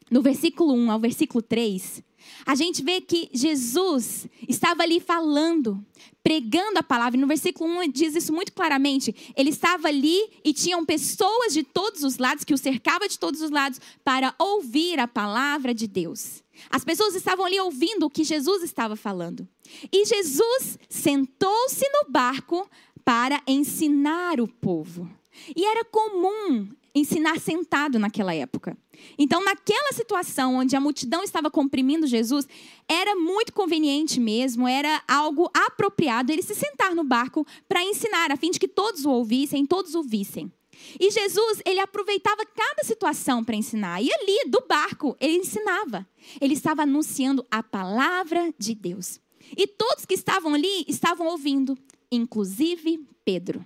[0.10, 2.02] no versículo 1 ao versículo 3,
[2.46, 5.84] a gente vê que Jesus estava ali falando,
[6.24, 7.18] pregando a palavra.
[7.18, 9.16] E no versículo 1 diz isso muito claramente.
[9.36, 13.42] Ele estava ali e tinham pessoas de todos os lados, que o cercava de todos
[13.42, 16.44] os lados, para ouvir a palavra de Deus.
[16.70, 19.48] As pessoas estavam ali ouvindo o que Jesus estava falando.
[19.92, 22.70] E Jesus sentou-se no barco
[23.04, 25.10] para ensinar o povo.
[25.56, 26.68] E era comum
[26.98, 28.78] ensinar sentado naquela época.
[29.18, 32.48] Então, naquela situação onde a multidão estava comprimindo Jesus,
[32.88, 38.38] era muito conveniente mesmo, era algo apropriado ele se sentar no barco para ensinar, a
[38.38, 40.52] fim de que todos o ouvissem, todos o vissem.
[41.00, 44.02] E Jesus, ele aproveitava cada situação para ensinar.
[44.02, 46.08] E ali, do barco, ele ensinava.
[46.40, 49.20] Ele estava anunciando a palavra de Deus.
[49.56, 51.78] E todos que estavam ali estavam ouvindo,
[52.12, 53.66] inclusive Pedro.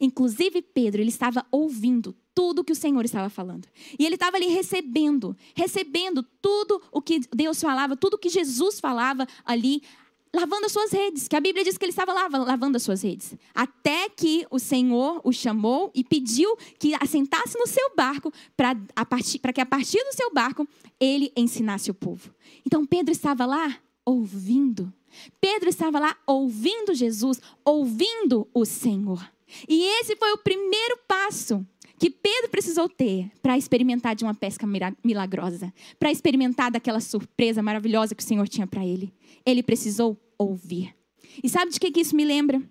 [0.00, 3.66] Inclusive Pedro, ele estava ouvindo tudo que o Senhor estava falando.
[3.98, 9.26] E ele estava ali recebendo, recebendo tudo o que Deus falava, tudo que Jesus falava
[9.44, 9.82] ali,
[10.32, 11.28] lavando as suas redes.
[11.28, 13.34] Que a Bíblia diz que ele estava lavando as suas redes.
[13.54, 18.74] Até que o Senhor o chamou e pediu que assentasse no seu barco para
[19.52, 20.66] que a partir do seu barco
[20.98, 22.32] ele ensinasse o povo.
[22.64, 24.92] Então Pedro estava lá ouvindo.
[25.40, 29.28] Pedro estava lá ouvindo Jesus, ouvindo o Senhor.
[29.68, 31.64] E esse foi o primeiro passo
[31.98, 34.66] que Pedro precisou ter para experimentar de uma pesca
[35.04, 39.12] milagrosa, para experimentar daquela surpresa maravilhosa que o Senhor tinha para ele.
[39.44, 40.94] Ele precisou ouvir.
[41.44, 42.62] E sabe de que, que isso me lembra?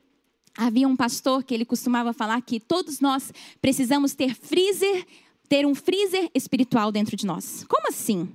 [0.57, 5.05] Havia um pastor que ele costumava falar que todos nós precisamos ter freezer,
[5.47, 7.63] ter um freezer espiritual dentro de nós.
[7.69, 8.27] Como assim?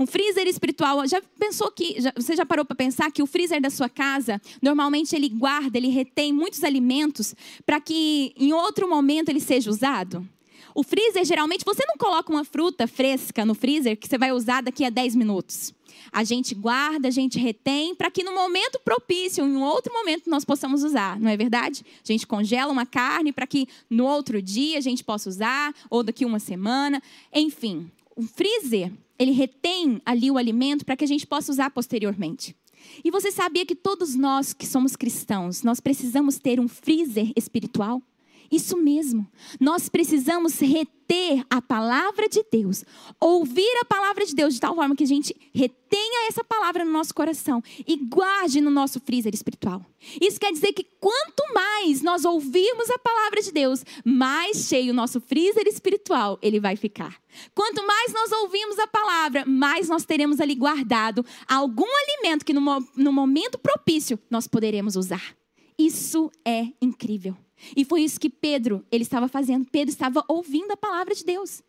[0.00, 1.06] Um freezer espiritual.
[1.06, 2.00] Já pensou que.
[2.00, 5.76] Já, você já parou para pensar que o freezer da sua casa, normalmente ele guarda,
[5.76, 7.34] ele retém muitos alimentos
[7.66, 10.26] para que em outro momento ele seja usado?
[10.74, 14.62] O freezer, geralmente, você não coloca uma fruta fresca no freezer que você vai usar
[14.62, 15.74] daqui a 10 minutos.
[16.10, 20.46] A gente guarda, a gente retém, para que no momento propício, em outro momento, nós
[20.46, 21.84] possamos usar, não é verdade?
[22.02, 26.02] A gente congela uma carne para que no outro dia a gente possa usar, ou
[26.02, 27.02] daqui uma semana.
[27.34, 32.56] Enfim, o freezer ele retém ali o alimento para que a gente possa usar posteriormente.
[33.04, 38.02] E você sabia que todos nós que somos cristãos, nós precisamos ter um freezer espiritual?
[38.50, 39.30] Isso mesmo.
[39.60, 42.84] Nós precisamos reter a palavra de Deus,
[43.20, 46.90] ouvir a palavra de Deus de tal forma que a gente retenha essa palavra no
[46.90, 49.84] nosso coração e guarde no nosso freezer espiritual.
[50.20, 54.96] Isso quer dizer que quanto mais nós ouvirmos a palavra de Deus, mais cheio o
[54.96, 57.20] nosso freezer espiritual ele vai ficar.
[57.54, 62.84] Quanto mais nós ouvimos a palavra, mais nós teremos ali guardado algum alimento que no,
[62.96, 65.36] no momento propício nós poderemos usar.
[65.78, 67.36] Isso é incrível.
[67.76, 69.66] E foi isso que Pedro, ele estava fazendo.
[69.70, 71.62] Pedro estava ouvindo a palavra de Deus.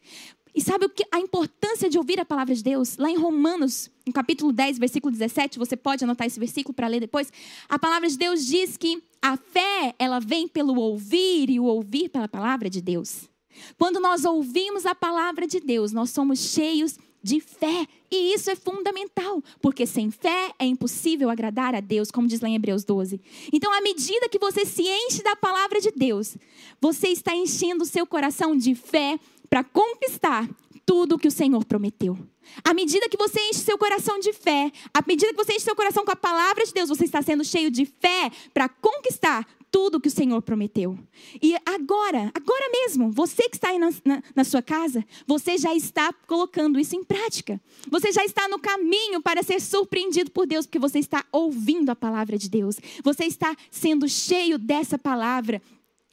[0.54, 2.98] E sabe o que a importância de ouvir a palavra de Deus?
[2.98, 7.00] Lá em Romanos, no capítulo 10, versículo 17, você pode anotar esse versículo para ler
[7.00, 7.32] depois.
[7.70, 12.10] A palavra de Deus diz que a fé, ela vem pelo ouvir e o ouvir
[12.10, 13.30] pela palavra de Deus.
[13.78, 17.88] Quando nós ouvimos a palavra de Deus, nós somos cheios de fé.
[18.10, 22.50] E isso é fundamental, porque sem fé é impossível agradar a Deus, como diz lá
[22.50, 23.22] em Hebreus 12.
[23.54, 26.36] Então, à medida que você se enche da palavra de Deus,
[26.80, 29.20] você está enchendo o seu coração de fé
[29.50, 30.50] para conquistar
[30.86, 32.18] tudo que o Senhor prometeu.
[32.64, 35.76] À medida que você enche seu coração de fé, à medida que você enche seu
[35.76, 40.00] coração com a palavra de Deus, você está sendo cheio de fé para conquistar tudo
[40.00, 41.00] que o Senhor prometeu.
[41.42, 45.74] E agora, agora mesmo, você que está aí na, na, na, sua casa, você já
[45.74, 47.60] está colocando isso em prática.
[47.90, 51.96] Você já está no caminho para ser surpreendido por Deus, porque você está ouvindo a
[51.96, 52.78] palavra de Deus.
[53.02, 55.62] Você está sendo cheio dessa palavra.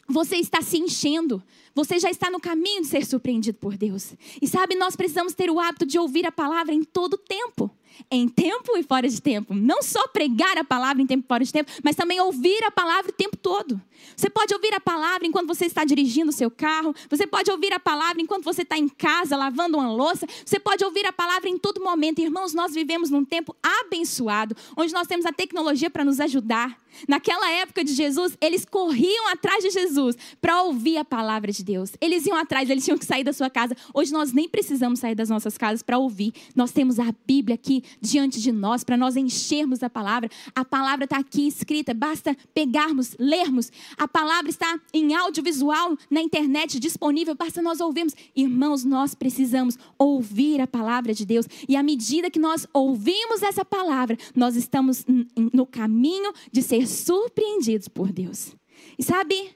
[0.09, 1.43] Você está se enchendo.
[1.75, 4.15] Você já está no caminho de ser surpreendido por Deus.
[4.41, 7.71] E sabe, nós precisamos ter o hábito de ouvir a palavra em todo tempo
[8.11, 9.55] em tempo e fora de tempo.
[9.55, 12.71] Não só pregar a palavra em tempo e fora de tempo, mas também ouvir a
[12.71, 13.81] palavra o tempo todo.
[14.17, 17.73] Você pode ouvir a palavra enquanto você está dirigindo o seu carro, você pode ouvir
[17.73, 21.49] a palavra enquanto você está em casa lavando uma louça, você pode ouvir a palavra
[21.49, 22.21] em todo momento.
[22.21, 26.79] Irmãos, nós vivemos num tempo abençoado, onde nós temos a tecnologia para nos ajudar.
[27.07, 31.93] Naquela época de Jesus, eles corriam atrás de Jesus para ouvir a palavra de Deus.
[32.01, 33.77] Eles iam atrás, eles tinham que sair da sua casa.
[33.93, 36.33] Hoje nós nem precisamos sair das nossas casas para ouvir.
[36.57, 40.31] Nós temos a Bíblia aqui diante de nós para nós enchermos a palavra.
[40.55, 43.71] A palavra está aqui escrita, basta pegarmos, lermos.
[43.97, 48.15] A palavra está em audiovisual na internet disponível, basta nós ouvirmos.
[48.35, 51.47] Irmãos, nós precisamos ouvir a palavra de Deus.
[51.69, 55.05] E à medida que nós ouvimos essa palavra, nós estamos
[55.53, 58.55] no caminho de ser surpreendidos por Deus.
[58.99, 59.51] E sabe,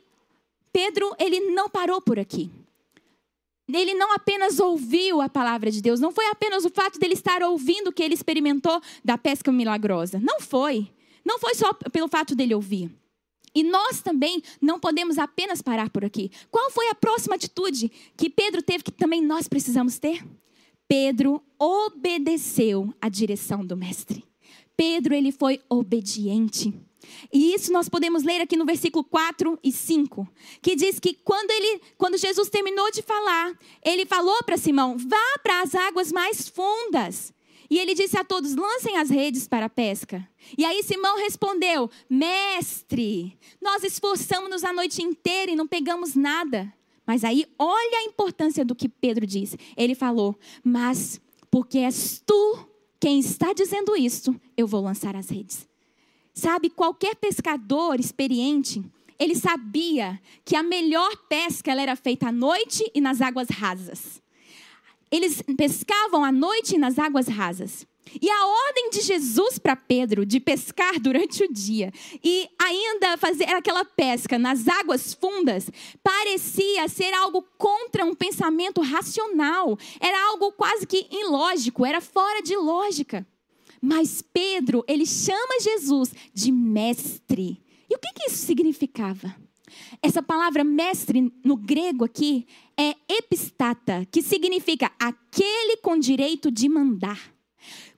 [0.72, 2.50] Pedro, ele não parou por aqui.
[3.72, 7.42] Ele não apenas ouviu a palavra de Deus, não foi apenas o fato dele estar
[7.42, 10.20] ouvindo que ele experimentou da pesca milagrosa.
[10.20, 10.88] Não foi.
[11.24, 12.90] Não foi só pelo fato dele ouvir.
[13.54, 16.30] E nós também não podemos apenas parar por aqui.
[16.50, 20.24] Qual foi a próxima atitude que Pedro teve que também nós precisamos ter?
[20.88, 24.24] Pedro obedeceu à direção do mestre.
[24.76, 26.72] Pedro ele foi obediente.
[27.32, 30.26] E isso nós podemos ler aqui no versículo 4 e 5,
[30.60, 33.52] que diz que quando ele, quando Jesus terminou de falar,
[33.84, 37.32] ele falou para Simão: "Vá para as águas mais fundas".
[37.70, 40.28] E ele disse a todos: "Lancem as redes para a pesca".
[40.58, 46.72] E aí Simão respondeu: "Mestre, nós esforçamos-nos a noite inteira e não pegamos nada".
[47.06, 49.58] Mas aí olha a importância do que Pedro disse.
[49.76, 52.68] Ele falou: "Mas porque és tu
[53.00, 55.71] quem está dizendo isto, eu vou lançar as redes".
[56.34, 58.82] Sabe, qualquer pescador experiente,
[59.18, 64.22] ele sabia que a melhor pesca ela era feita à noite e nas águas rasas.
[65.10, 67.86] Eles pescavam à noite e nas águas rasas.
[68.20, 73.44] E a ordem de Jesus para Pedro de pescar durante o dia e ainda fazer
[73.44, 75.70] aquela pesca nas águas fundas
[76.02, 79.78] parecia ser algo contra um pensamento racional.
[80.00, 83.26] Era algo quase que ilógico, era fora de lógica.
[83.84, 87.60] Mas Pedro, ele chama Jesus de mestre.
[87.90, 89.34] E o que, que isso significava?
[90.00, 92.46] Essa palavra mestre no grego aqui
[92.78, 97.34] é epistata, que significa aquele com direito de mandar.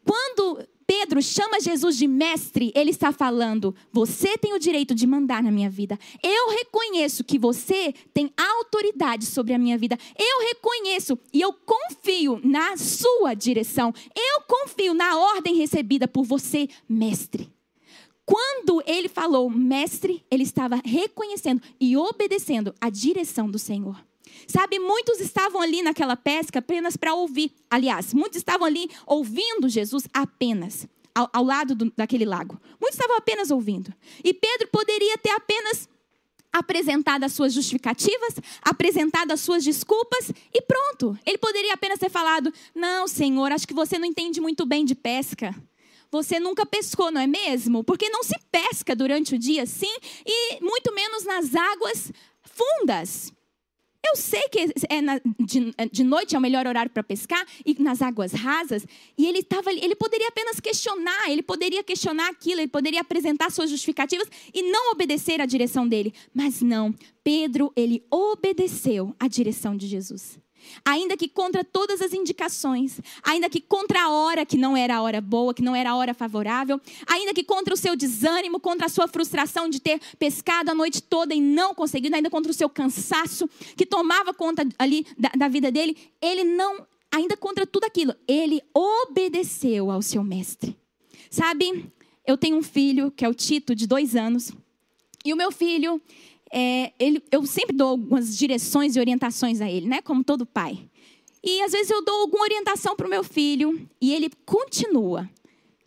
[0.04, 5.42] Quando Pedro chama Jesus de mestre, ele está falando: você tem o direito de mandar
[5.42, 5.98] na minha vida.
[6.22, 9.98] Eu reconheço que você tem autoridade sobre a minha vida.
[10.18, 13.92] Eu reconheço e eu confio na sua direção.
[14.14, 17.52] Eu confio na ordem recebida por você, mestre.
[18.26, 24.02] Quando ele falou mestre, ele estava reconhecendo e obedecendo a direção do Senhor.
[24.46, 27.52] Sabe, muitos estavam ali naquela pesca apenas para ouvir.
[27.70, 32.60] Aliás, muitos estavam ali ouvindo Jesus apenas, ao, ao lado do, daquele lago.
[32.80, 33.92] Muitos estavam apenas ouvindo.
[34.22, 35.88] E Pedro poderia ter apenas
[36.52, 41.18] apresentado as suas justificativas, apresentado as suas desculpas e pronto.
[41.26, 44.94] Ele poderia apenas ter falado: Não, Senhor, acho que você não entende muito bem de
[44.94, 45.54] pesca.
[46.12, 47.82] Você nunca pescou, não é mesmo?
[47.82, 49.92] Porque não se pesca durante o dia assim
[50.24, 52.12] e muito menos nas águas
[52.44, 53.32] fundas.
[54.06, 57.80] Eu sei que é na, de, de, noite é o melhor horário para pescar e
[57.82, 58.86] nas águas rasas.
[59.16, 63.70] E ele tava, ele poderia apenas questionar, ele poderia questionar aquilo, ele poderia apresentar suas
[63.70, 66.12] justificativas e não obedecer à direção dele.
[66.34, 70.43] Mas não, Pedro ele obedeceu à direção de Jesus
[70.84, 75.02] ainda que contra todas as indicações, ainda que contra a hora que não era a
[75.02, 78.86] hora boa, que não era a hora favorável, ainda que contra o seu desânimo, contra
[78.86, 82.54] a sua frustração de ter pescado a noite toda e não conseguido, ainda contra o
[82.54, 87.84] seu cansaço que tomava conta ali da, da vida dele, ele não, ainda contra tudo
[87.84, 90.76] aquilo, ele obedeceu ao seu mestre.
[91.30, 91.92] Sabe,
[92.26, 94.52] eu tenho um filho que é o Tito, de dois anos,
[95.24, 96.00] e o meu filho,
[96.56, 100.00] é, ele, eu sempre dou algumas direções e orientações a ele, né?
[100.00, 100.88] Como todo pai.
[101.42, 105.28] E às vezes eu dou alguma orientação para o meu filho e ele continua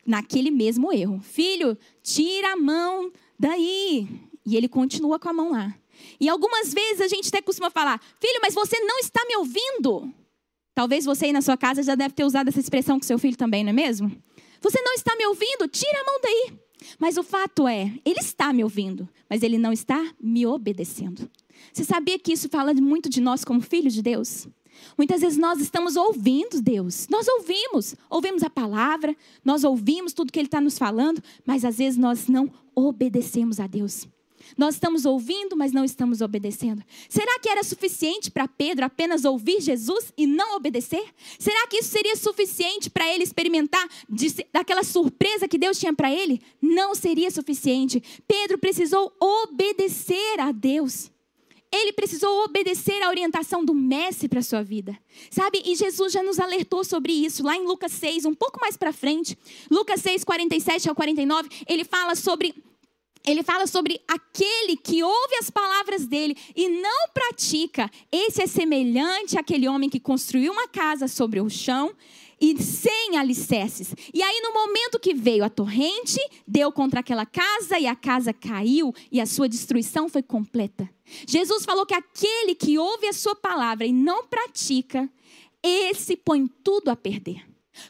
[0.06, 1.22] naquele mesmo erro.
[1.22, 3.10] Filho, tira a mão
[3.40, 4.08] daí.
[4.46, 5.74] E ele continua com a mão lá.
[6.20, 10.14] E algumas vezes a gente até costuma falar: Filho, mas você não está me ouvindo.
[10.76, 13.38] Talvez você aí na sua casa já deve ter usado essa expressão com seu filho
[13.38, 14.12] também, não é mesmo?
[14.62, 15.68] Você não está me ouvindo?
[15.70, 16.67] Tira a mão daí.
[17.00, 21.30] Mas o fato é, ele está me ouvindo, mas ele não está me obedecendo.
[21.74, 24.48] Você sabia que isso fala muito de nós como filhos de Deus?
[24.98, 30.40] Muitas vezes nós estamos ouvindo Deus, nós ouvimos, ouvimos a palavra, nós ouvimos tudo que
[30.40, 34.08] Ele está nos falando, mas às vezes nós não obedecemos a Deus.
[34.58, 36.84] Nós estamos ouvindo, mas não estamos obedecendo.
[37.10, 41.04] Será que era suficiente para Pedro apenas ouvir Jesus e não obedecer?
[41.40, 46.12] Será que isso seria suficiente para ele experimentar de, daquela surpresa que Deus tinha para
[46.12, 46.42] ele?
[46.62, 48.02] Não seria suficiente.
[48.28, 51.12] Pedro precisou obedecer a Deus.
[51.72, 54.98] Ele precisou obedecer à orientação do mestre para a sua vida.
[55.30, 55.62] Sabe?
[55.66, 58.94] E Jesus já nos alertou sobre isso lá em Lucas 6, um pouco mais para
[58.94, 59.38] frente.
[59.70, 62.56] Lucas 6, 47 ao 49, ele fala sobre
[63.26, 67.90] ele fala sobre aquele que ouve as palavras dele e não pratica.
[68.12, 71.94] Esse é semelhante àquele homem que construiu uma casa sobre o chão
[72.40, 73.94] e sem alicerces.
[74.14, 78.32] E aí, no momento que veio a torrente, deu contra aquela casa e a casa
[78.32, 80.90] caiu e a sua destruição foi completa.
[81.28, 85.10] Jesus falou que aquele que ouve a sua palavra e não pratica,
[85.64, 87.44] esse põe tudo a perder.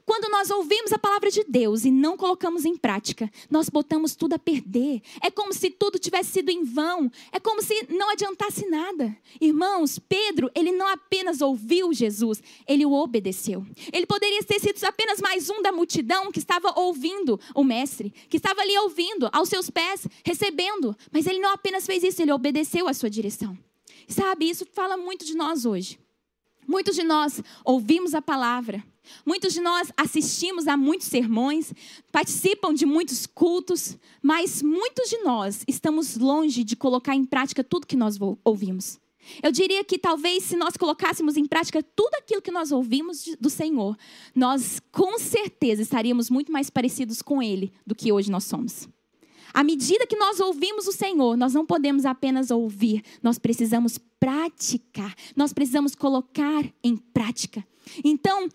[0.06, 4.34] Quando nós ouvimos a palavra de Deus e não colocamos em prática, nós botamos tudo
[4.34, 5.02] a perder.
[5.22, 7.12] É como se tudo tivesse sido em vão.
[7.32, 9.16] É como se não adiantasse nada.
[9.40, 13.66] Irmãos, Pedro, ele não apenas ouviu Jesus, ele o obedeceu.
[13.92, 18.38] Ele poderia ter sido apenas mais um da multidão que estava ouvindo o mestre, que
[18.38, 20.96] estava ali ouvindo, aos seus pés, recebendo.
[21.12, 23.58] Mas ele não apenas fez isso, ele obedeceu à sua direção.
[24.08, 26.00] Sabe, isso fala muito de nós hoje.
[26.68, 28.84] Muitos de nós ouvimos a palavra,
[29.26, 31.74] Muitos de nós assistimos a muitos sermões,
[32.12, 37.88] participam de muitos cultos, mas muitos de nós estamos longe de colocar em prática tudo
[37.88, 39.00] que nós ouvimos.
[39.44, 43.50] Eu diria que talvez se nós colocássemos em prática tudo aquilo que nós ouvimos do
[43.50, 43.98] Senhor,
[44.34, 48.88] nós com certeza estaríamos muito mais parecidos com Ele do que hoje nós somos.
[49.54, 55.16] À medida que nós ouvimos o Senhor, nós não podemos apenas ouvir, nós precisamos praticar,
[55.36, 57.66] nós precisamos colocar em prática.
[58.04, 58.50] Então,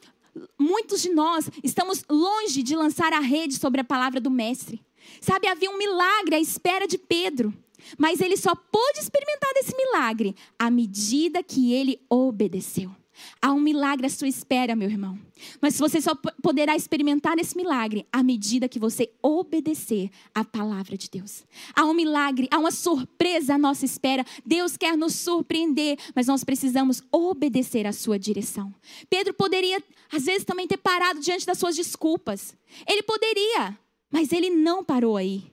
[0.58, 4.80] muitos de nós estamos longe de lançar a rede sobre a palavra do Mestre.
[5.20, 7.52] Sabe, havia um milagre à espera de Pedro,
[7.98, 12.94] mas ele só pôde experimentar desse milagre à medida que ele obedeceu.
[13.40, 15.18] Há um milagre à sua espera, meu irmão.
[15.60, 21.08] Mas você só poderá experimentar esse milagre à medida que você obedecer à palavra de
[21.10, 21.44] Deus.
[21.74, 24.24] Há um milagre, há uma surpresa à nossa espera.
[24.44, 28.72] Deus quer nos surpreender, mas nós precisamos obedecer à sua direção.
[29.08, 32.54] Pedro poderia, às vezes, também ter parado diante das suas desculpas.
[32.88, 33.76] Ele poderia,
[34.10, 35.50] mas ele não parou aí.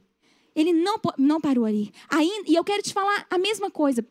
[0.56, 1.92] Ele não, não parou aí.
[2.10, 4.06] Ainda, e eu quero te falar a mesma coisa.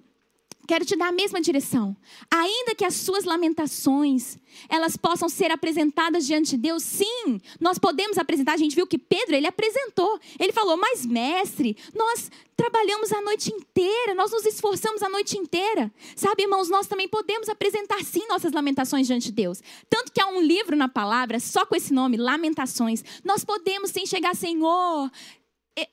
[0.68, 1.96] Quero te dar a mesma direção.
[2.30, 4.38] Ainda que as suas lamentações,
[4.68, 8.52] elas possam ser apresentadas diante de Deus, sim, nós podemos apresentar.
[8.52, 10.20] A gente viu que Pedro, ele apresentou.
[10.38, 15.90] Ele falou, mas mestre, nós trabalhamos a noite inteira, nós nos esforçamos a noite inteira.
[16.14, 19.62] Sabe, irmãos, nós também podemos apresentar, sim, nossas lamentações diante de Deus.
[19.88, 23.02] Tanto que há um livro na palavra, só com esse nome, Lamentações.
[23.24, 25.10] Nós podemos, sim, chegar, Senhor,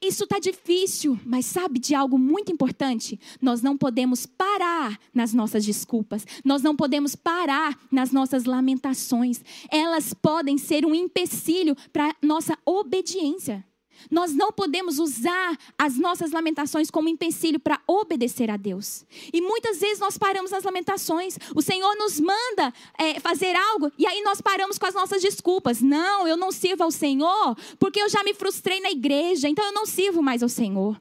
[0.01, 3.19] isso está difícil, mas sabe de algo muito importante?
[3.41, 9.41] Nós não podemos parar nas nossas desculpas, nós não podemos parar nas nossas lamentações.
[9.69, 13.65] Elas podem ser um empecilho para nossa obediência.
[14.09, 19.05] Nós não podemos usar as nossas lamentações como empecilho para obedecer a Deus.
[19.33, 21.37] E muitas vezes nós paramos nas lamentações.
[21.55, 25.81] O Senhor nos manda é, fazer algo e aí nós paramos com as nossas desculpas.
[25.81, 29.73] Não, eu não sirvo ao Senhor porque eu já me frustrei na igreja, então eu
[29.73, 30.99] não sirvo mais ao Senhor.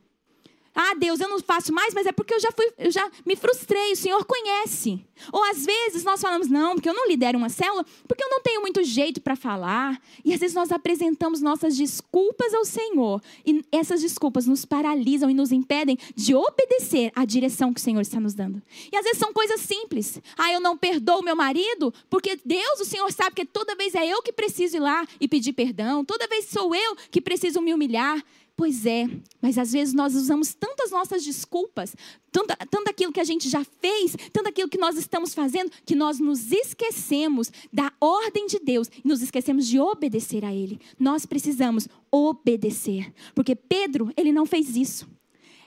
[0.74, 3.36] Ah, Deus, eu não faço mais, mas é porque eu já fui, eu já me
[3.36, 5.04] frustrei, o Senhor conhece.
[5.32, 8.42] Ou às vezes nós falamos, não, porque eu não lidero uma célula, porque eu não
[8.42, 10.00] tenho muito jeito para falar.
[10.24, 13.22] E às vezes nós apresentamos nossas desculpas ao Senhor.
[13.46, 18.00] E essas desculpas nos paralisam e nos impedem de obedecer à direção que o Senhor
[18.00, 18.60] está nos dando.
[18.92, 20.20] E às vezes são coisas simples.
[20.36, 24.06] Ah, eu não perdoo meu marido, porque Deus, o Senhor sabe que toda vez é
[24.06, 27.72] eu que preciso ir lá e pedir perdão, toda vez sou eu que preciso me
[27.72, 28.22] humilhar.
[28.56, 29.06] Pois é,
[29.42, 31.96] mas às vezes nós usamos tantas nossas desculpas,
[32.30, 35.96] tanto, tanto aquilo que a gente já fez, tanto aquilo que nós estamos fazendo, que
[35.96, 40.80] nós nos esquecemos da ordem de Deus e nos esquecemos de obedecer a Ele.
[40.98, 45.08] Nós precisamos obedecer, porque Pedro, ele não fez isso.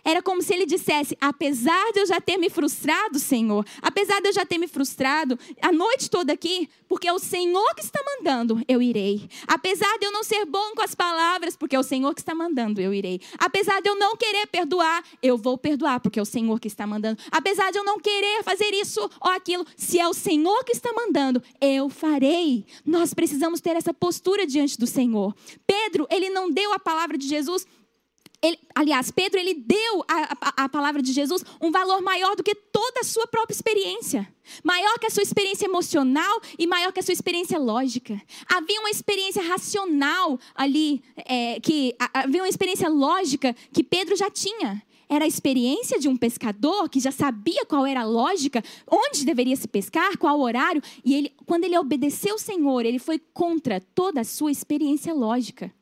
[0.08, 4.30] Era como se ele dissesse: apesar de eu já ter me frustrado, Senhor, apesar de
[4.30, 8.00] eu já ter me frustrado a noite toda aqui, porque é o Senhor que está
[8.02, 9.28] mandando, eu irei.
[9.46, 12.34] Apesar de eu não ser bom com as palavras, porque é o Senhor que está
[12.34, 13.20] mandando, eu irei.
[13.38, 16.88] Apesar de eu não querer perdoar, eu vou perdoar, porque é o Senhor que está
[16.88, 17.22] mandando.
[17.30, 20.94] Apesar de eu não querer fazer isso ou aquilo, se é o Senhor que está
[20.94, 22.66] mandando, eu farei.
[22.86, 25.36] Nós precisamos ter essa postura diante do Senhor.
[25.66, 27.68] Pedro, ele não deu a palavra de Jesus
[28.42, 33.02] ele, aliás, Pedro ele deu a, palavra de Jesus um valor maior do que toda
[33.02, 34.32] a sua própria experiência.
[34.64, 38.22] Maior que a sua experiência emocional e maior que a sua experiência lógica.
[38.48, 44.84] Havia uma experiência racional ali, é, que havia uma experiência lógica que Pedro já tinha.
[45.10, 49.56] Era a experiência de um pescador que já sabia qual era a lógica, onde deveria
[49.56, 50.82] se pescar, qual horário.
[51.04, 55.74] E ele, quando ele obedeceu o Senhor, ele foi contra toda a sua experiência lógica.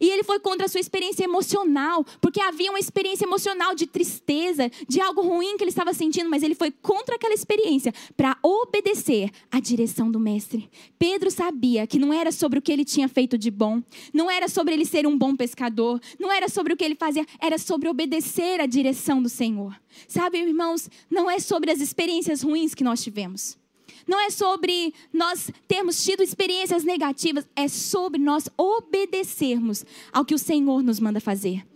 [0.00, 4.70] E ele foi contra a sua experiência emocional, porque havia uma experiência emocional de tristeza,
[4.88, 9.30] de algo ruim que ele estava sentindo, mas ele foi contra aquela experiência para obedecer
[9.50, 10.68] à direção do mestre.
[10.98, 13.82] Pedro sabia que não era sobre o que ele tinha feito de bom,
[14.12, 17.24] não era sobre ele ser um bom pescador, não era sobre o que ele fazia,
[17.40, 19.74] era sobre obedecer à direção do Senhor.
[20.06, 23.56] Sabe, irmãos, não é sobre as experiências ruins que nós tivemos.
[24.08, 30.38] Não é sobre nós termos tido experiências negativas, é sobre nós obedecermos ao que o
[30.38, 31.66] Senhor nos manda fazer.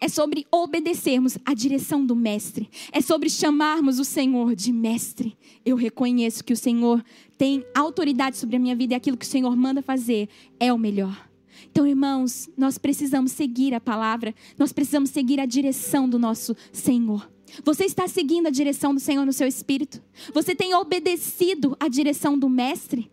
[0.00, 2.68] É sobre obedecermos à direção do Mestre.
[2.92, 5.36] É sobre chamarmos o Senhor de Mestre.
[5.64, 7.02] Eu reconheço que o Senhor
[7.36, 10.28] tem autoridade sobre a minha vida e aquilo que o Senhor manda fazer
[10.60, 11.28] é o melhor.
[11.70, 17.33] Então, irmãos, nós precisamos seguir a palavra, nós precisamos seguir a direção do nosso Senhor.
[17.64, 20.02] Você está seguindo a direção do Senhor no seu espírito?
[20.32, 23.10] Você tem obedecido à direção do Mestre?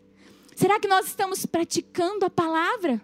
[0.55, 3.01] Será que nós estamos praticando a palavra?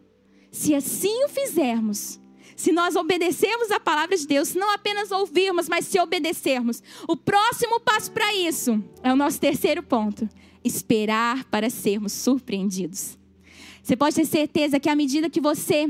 [0.52, 2.20] Se assim o fizermos,
[2.56, 7.80] se nós obedecermos a palavra de Deus, não apenas ouvirmos, mas se obedecermos, o próximo
[7.80, 10.28] passo para isso é o nosso terceiro ponto:
[10.64, 13.18] esperar para sermos surpreendidos.
[13.84, 15.90] Você pode ter certeza que à medida que você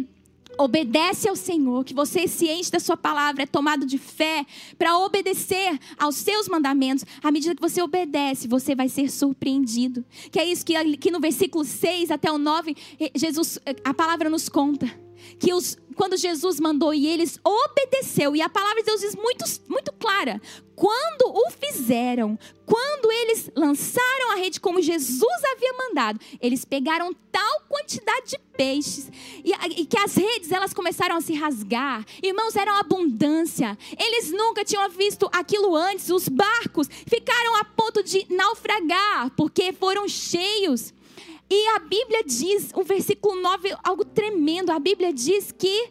[0.57, 4.45] obedece ao Senhor, que você se enche da sua palavra, é tomado de fé
[4.77, 10.03] para obedecer aos seus mandamentos, à medida que você obedece, você vai ser surpreendido.
[10.31, 14.29] Que é isso que no versículo 6 até o 9, eh, Jesus, eh, a palavra
[14.29, 15.06] nos conta.
[15.39, 19.45] Que os, quando Jesus mandou e eles obedeceu, e a palavra de Deus diz muito,
[19.67, 20.41] muito clara:
[20.75, 27.61] quando o fizeram, quando eles lançaram a rede como Jesus havia mandado, eles pegaram tal
[27.67, 29.09] quantidade de peixes
[29.43, 32.05] e, e, que as redes elas começaram a se rasgar.
[32.21, 33.77] Irmãos, era uma abundância.
[33.99, 36.09] Eles nunca tinham visto aquilo antes.
[36.09, 40.93] Os barcos ficaram a ponto de naufragar porque foram cheios.
[41.49, 44.71] E a Bíblia diz, o versículo 9, algo tremendo.
[44.71, 45.89] A Bíblia diz que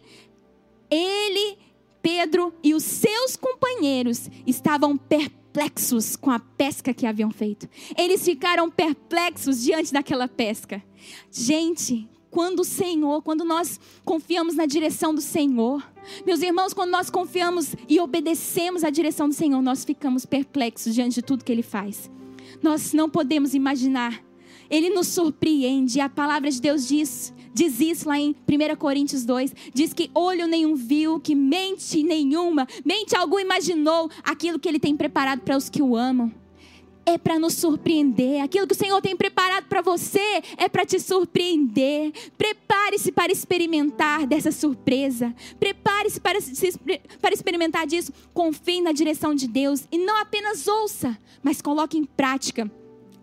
[0.89, 1.57] ele,
[2.01, 7.67] Pedro e os seus companheiros estavam perplexos com a pesca que haviam feito.
[7.97, 10.83] Eles ficaram perplexos diante daquela pesca.
[11.31, 15.83] Gente, quando o Senhor, quando nós confiamos na direção do Senhor,
[16.23, 21.15] meus irmãos, quando nós confiamos e obedecemos à direção do Senhor, nós ficamos perplexos diante
[21.15, 22.11] de tudo que Ele faz.
[22.61, 24.23] Nós não podemos imaginar
[24.69, 25.99] ele nos surpreende.
[25.99, 29.53] A palavra de Deus diz, diz isso lá em 1 Coríntios 2.
[29.73, 34.95] Diz que olho nenhum viu, que mente nenhuma, mente algum imaginou aquilo que ele tem
[34.95, 36.31] preparado para os que o amam.
[37.05, 38.43] É para nos surpreender.
[38.43, 42.11] Aquilo que o Senhor tem preparado para você é para te surpreender.
[42.37, 45.33] Prepare-se para experimentar dessa surpresa.
[45.57, 46.37] Prepare-se para,
[47.21, 48.11] para experimentar disso.
[48.33, 52.69] Confie na direção de Deus e não apenas ouça, mas coloque em prática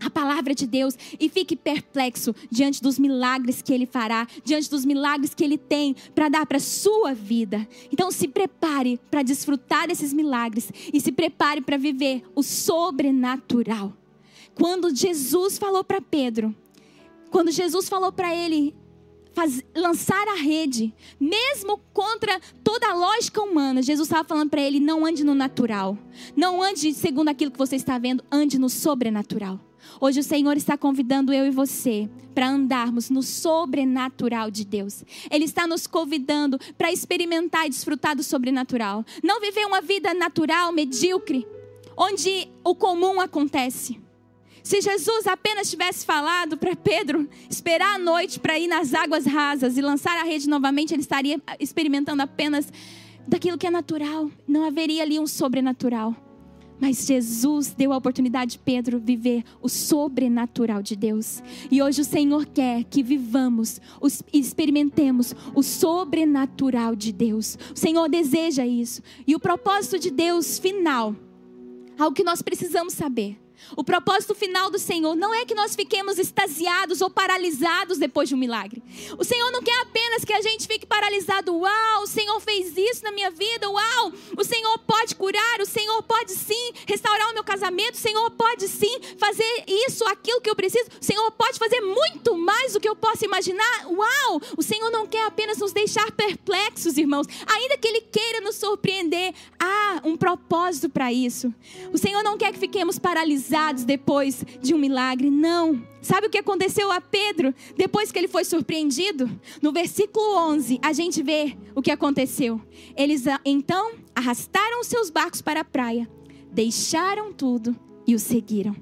[0.01, 4.85] a palavra de Deus e fique perplexo diante dos milagres que ele fará, diante dos
[4.85, 7.67] milagres que ele tem para dar para sua vida.
[7.93, 13.93] Então se prepare para desfrutar desses milagres e se prepare para viver o sobrenatural.
[14.55, 16.55] Quando Jesus falou para Pedro,
[17.31, 18.75] quando Jesus falou para ele
[19.35, 24.79] faz, lançar a rede, mesmo contra toda a lógica humana, Jesus estava falando para ele:
[24.81, 25.99] não ande no natural,
[26.37, 29.61] não ande segundo aquilo que você está vendo, ande no sobrenatural.
[30.01, 35.05] Hoje o Senhor está convidando eu e você para andarmos no sobrenatural de Deus.
[35.31, 39.05] Ele está nos convidando para experimentar e desfrutar do sobrenatural.
[39.23, 41.47] Não viver uma vida natural, medíocre,
[41.97, 44.01] onde o comum acontece.
[44.63, 49.77] Se Jesus apenas tivesse falado para Pedro esperar a noite para ir nas águas rasas
[49.77, 52.73] e lançar a rede novamente, ele estaria experimentando apenas
[53.29, 54.31] daquilo que é natural.
[54.49, 56.17] Não haveria ali um sobrenatural.
[56.81, 61.43] Mas Jesus deu a oportunidade de Pedro viver o sobrenatural de Deus.
[61.71, 63.81] E hoje o Senhor quer que vivamos,
[64.33, 67.57] experimentemos o sobrenatural de Deus.
[67.75, 69.03] O Senhor deseja isso.
[69.27, 71.15] E o propósito de Deus final,
[71.99, 73.39] algo que nós precisamos saber,
[73.77, 78.35] o propósito final do Senhor não é que nós fiquemos extasiados ou paralisados depois de
[78.35, 78.83] um milagre.
[79.19, 81.55] O Senhor não quer apenas que a gente fique paralisado.
[81.55, 83.69] Uau, o Senhor fez isso na minha vida.
[83.69, 85.61] Uau, o Senhor pode curar.
[85.61, 87.95] O Senhor pode sim restaurar o meu casamento.
[87.95, 90.89] O Senhor pode sim fazer isso, aquilo que eu preciso.
[91.01, 93.87] O Senhor pode fazer muito mais do que eu posso imaginar.
[93.87, 97.27] Uau, o Senhor não quer apenas nos deixar perplexos, irmãos.
[97.47, 99.35] Ainda que Ele queira nos surpreender,
[100.05, 101.53] um propósito para isso.
[101.93, 105.31] O Senhor não quer que fiquemos paralisados depois de um milagre.
[105.31, 105.83] Não.
[106.03, 109.31] Sabe o que aconteceu a Pedro depois que ele foi surpreendido?
[109.63, 112.61] No versículo 11, a gente vê o que aconteceu.
[112.97, 116.09] Eles ah, então arrastaram os seus barcos para a praia,
[116.53, 117.75] deixaram tudo
[118.07, 118.77] e o seguiram.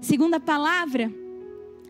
[0.00, 1.12] Segunda palavra,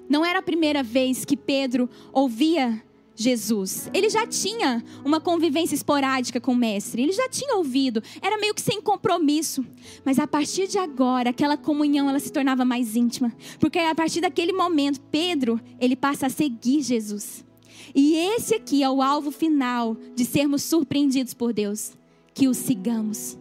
[0.09, 2.83] não era a primeira vez que Pedro ouvia
[3.19, 3.91] Jesus.
[3.93, 8.55] Ele já tinha uma convivência esporádica com o mestre, ele já tinha ouvido, era meio
[8.55, 9.67] que sem compromisso.
[10.05, 14.21] Mas a partir de agora, aquela comunhão ela se tornava mais íntima, porque a partir
[14.21, 17.45] daquele momento, Pedro, ele passa a seguir Jesus.
[17.93, 21.95] E esse aqui é o alvo final de sermos surpreendidos por Deus,
[22.33, 23.37] que o sigamos.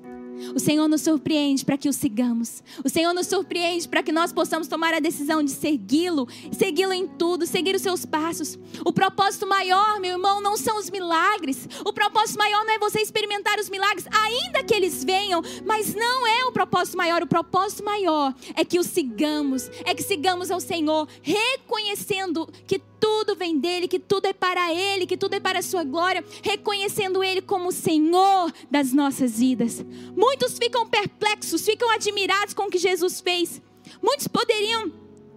[0.56, 2.64] O Senhor nos surpreende para que o sigamos.
[2.84, 7.08] O Senhor nos surpreende para que nós possamos tomar a decisão de segui-lo, segui-lo em
[7.08, 8.58] tudo, seguir os seus passos.
[8.86, 11.68] O propósito maior, meu irmão, não são os milagres.
[11.86, 16.28] O propósito maior não é você experimentar os milagres, ainda que eles venham, mas não
[16.28, 17.22] é o propósito maior.
[17.22, 23.36] O propósito maior é que o sigamos, é que sigamos ao Senhor, reconhecendo que tudo
[23.36, 27.24] vem dele, que tudo é para ele, que tudo é para a sua glória, reconhecendo
[27.24, 29.84] ele como o Senhor das nossas vidas.
[30.28, 33.61] Muitos ficam perplexos, ficam admirados com o que Jesus fez.
[34.03, 34.91] Muitos poderiam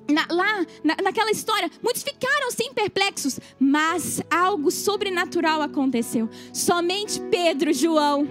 [0.08, 6.28] na, lá na, naquela história, muitos ficaram sim perplexos, mas algo sobrenatural aconteceu.
[6.52, 8.26] Somente Pedro, João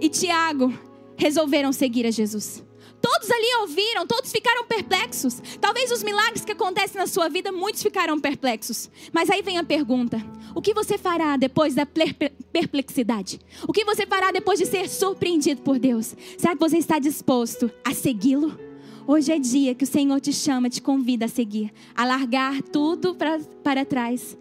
[0.00, 0.72] e Tiago
[1.16, 2.62] resolveram seguir a Jesus.
[3.00, 5.40] Todos ali ouviram, todos ficaram perplexos.
[5.60, 8.90] Talvez os milagres que acontecem na sua vida, muitos ficaram perplexos.
[9.12, 10.20] Mas aí vem a pergunta:
[10.54, 12.14] o que você fará depois da per-
[12.52, 13.40] perplexidade?
[13.66, 16.14] O que você fará depois de ser surpreendido por Deus?
[16.36, 18.58] Será que você está disposto a segui-lo?
[19.06, 23.14] Hoje é dia que o Senhor te chama, te convida a seguir, a largar tudo
[23.14, 24.36] pra, para trás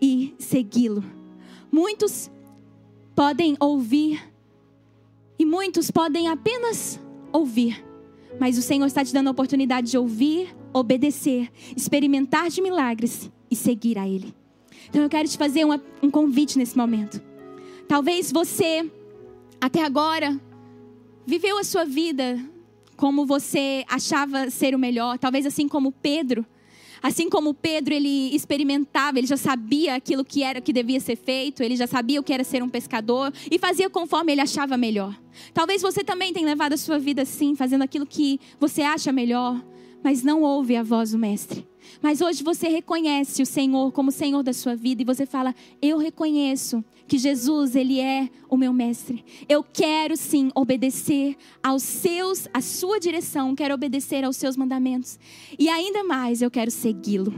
[0.00, 1.02] e segui-lo.
[1.72, 2.30] Muitos
[3.16, 4.22] podem ouvir
[5.38, 7.00] e muitos podem apenas
[7.32, 7.82] ouvir,
[8.38, 13.56] mas o Senhor está te dando a oportunidade de ouvir, obedecer, experimentar de milagres e
[13.56, 14.34] seguir a Ele.
[14.88, 17.20] Então eu quero te fazer uma- um convite nesse momento.
[17.88, 18.90] Talvez você,
[19.60, 20.40] até agora,
[21.26, 22.38] viveu a sua vida
[22.96, 26.44] como você achava ser o melhor, talvez assim como Pedro.
[27.02, 31.62] Assim como Pedro, ele experimentava, ele já sabia aquilo que era que devia ser feito,
[31.62, 35.18] ele já sabia o que era ser um pescador e fazia conforme ele achava melhor.
[35.54, 39.64] Talvez você também tenha levado a sua vida assim, fazendo aquilo que você acha melhor,
[40.02, 41.66] mas não ouve a voz do mestre.
[42.02, 45.98] Mas hoje você reconhece o Senhor como Senhor da sua vida e você fala: "Eu
[45.98, 49.24] reconheço que Jesus, ele é o meu mestre.
[49.48, 55.18] Eu quero sim obedecer aos seus, à sua direção, quero obedecer aos seus mandamentos.
[55.58, 57.34] E ainda mais, eu quero segui-lo.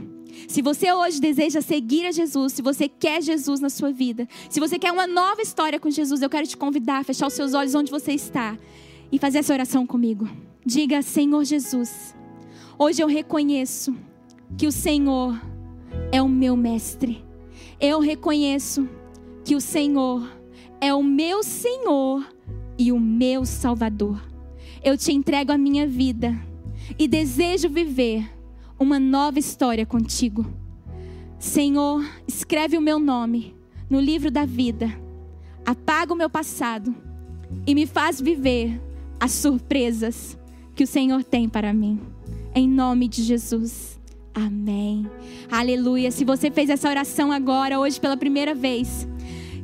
[0.47, 4.59] Se você hoje deseja seguir a Jesus, se você quer Jesus na sua vida, se
[4.59, 7.55] você quer uma nova história com Jesus, eu quero te convidar a fechar os seus
[7.55, 8.55] olhos onde você está
[9.11, 10.29] e fazer essa oração comigo.
[10.63, 12.15] Diga: Senhor Jesus,
[12.77, 13.91] hoje eu reconheço
[14.57, 15.39] que o Senhor
[16.11, 17.23] é o meu mestre.
[17.79, 18.87] Eu reconheço
[19.43, 20.29] que o Senhor
[20.79, 22.25] é o meu Senhor
[22.77, 24.21] e o meu Salvador.
[24.83, 26.35] Eu te entrego a minha vida
[26.97, 28.29] e desejo viver
[28.79, 30.45] uma nova história contigo.
[31.39, 33.55] Senhor, escreve o meu nome
[33.89, 34.91] no livro da vida,
[35.65, 36.95] apaga o meu passado
[37.65, 38.81] e me faz viver
[39.19, 40.37] as surpresas
[40.75, 41.99] que o Senhor tem para mim.
[42.55, 43.92] Em nome de Jesus.
[44.33, 45.09] Amém.
[45.51, 46.11] Aleluia.
[46.11, 49.07] Se você fez essa oração agora, hoje pela primeira vez,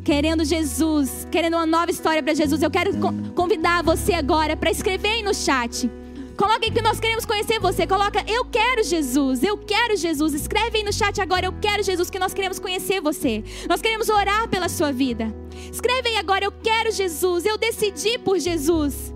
[0.04, 4.70] querendo Jesus, querendo uma nova história para Jesus, eu quero co- convidar você agora para
[4.70, 5.90] escrever aí no chat.
[6.38, 7.86] Coloque que nós queremos conhecer você.
[7.86, 10.34] Coloca, eu quero Jesus, eu quero Jesus.
[10.34, 13.44] Escreve aí no chat agora, eu quero Jesus, que nós queremos conhecer você.
[13.68, 15.34] Nós queremos orar pela sua vida.
[15.72, 19.14] Escreve aí agora, eu quero Jesus, eu decidi por Jesus.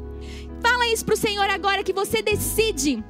[0.62, 3.04] Fala isso pro Senhor agora que você decide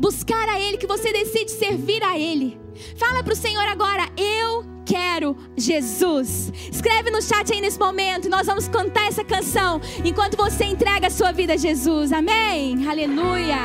[0.00, 2.58] buscar a Ele, que você decide servir a Ele.
[2.96, 6.50] Fala pro Senhor agora, eu quero Jesus.
[6.72, 11.10] Escreve no chat aí nesse momento nós vamos cantar essa canção enquanto você entrega a
[11.10, 12.12] sua vida a Jesus.
[12.12, 12.88] Amém?
[12.88, 13.58] Aleluia.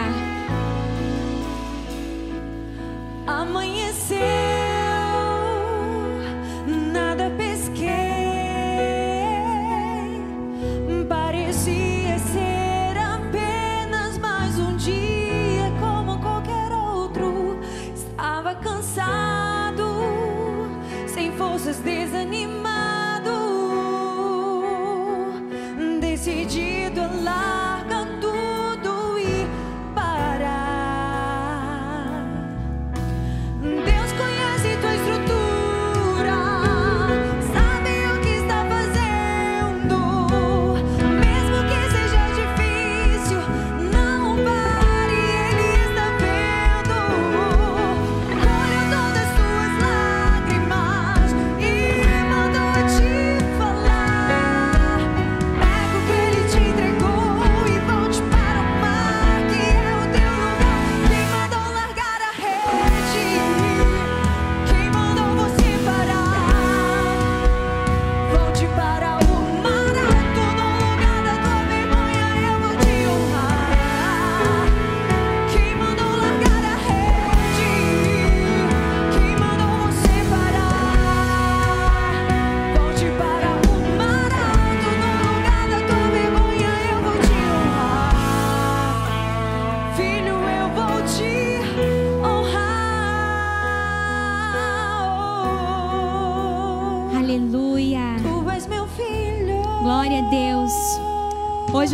[3.26, 4.18] Amanheceu,
[21.66, 22.65] sem forças,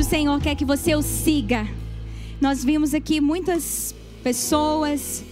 [0.02, 1.68] o Senhor quer que você o siga.
[2.41, 3.93] Nós vimos aqui muitas
[4.24, 5.24] pessoas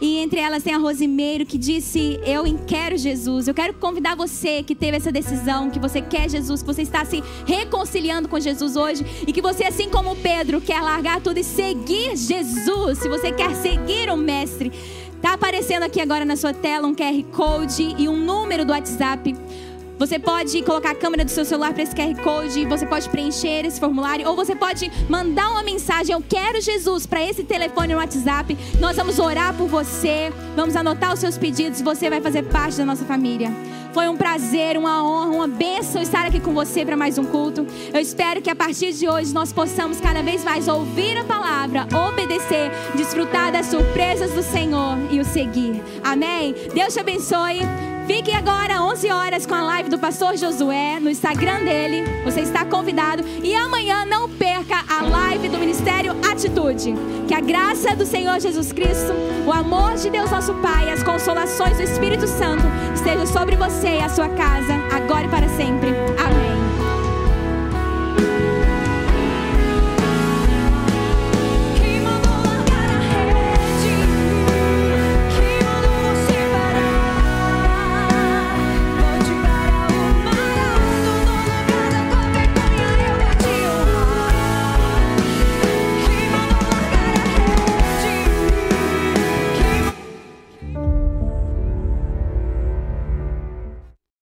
[0.00, 3.46] e entre elas tem a Rosimeiro que disse: Eu quero Jesus.
[3.46, 7.04] Eu quero convidar você que teve essa decisão, que você quer Jesus, que você está
[7.04, 11.44] se reconciliando com Jesus hoje e que você, assim como Pedro, quer largar tudo e
[11.44, 12.98] seguir Jesus.
[12.98, 14.72] Se você quer seguir o Mestre,
[15.22, 19.36] tá aparecendo aqui agora na sua tela um QR Code e um número do WhatsApp.
[19.98, 23.64] Você pode colocar a câmera do seu celular para esse QR Code, você pode preencher
[23.64, 27.98] esse formulário, ou você pode mandar uma mensagem, eu quero Jesus, para esse telefone no
[27.98, 28.56] WhatsApp.
[28.78, 32.84] Nós vamos orar por você, vamos anotar os seus pedidos, você vai fazer parte da
[32.84, 33.50] nossa família.
[33.94, 37.66] Foi um prazer, uma honra, uma bênção estar aqui com você para mais um culto.
[37.94, 41.86] Eu espero que a partir de hoje nós possamos cada vez mais ouvir a palavra,
[42.06, 45.82] obedecer, desfrutar das surpresas do Senhor e o seguir.
[46.04, 46.54] Amém?
[46.74, 47.95] Deus te abençoe.
[48.06, 52.04] Fique agora 11 horas com a live do pastor Josué no Instagram dele.
[52.24, 53.24] Você está convidado.
[53.42, 56.94] E amanhã não perca a live do Ministério Atitude.
[57.26, 59.12] Que a graça do Senhor Jesus Cristo,
[59.46, 64.00] o amor de Deus nosso Pai as consolações do Espírito Santo estejam sobre você e
[64.00, 65.90] a sua casa, agora e para sempre.
[66.24, 66.35] Amém.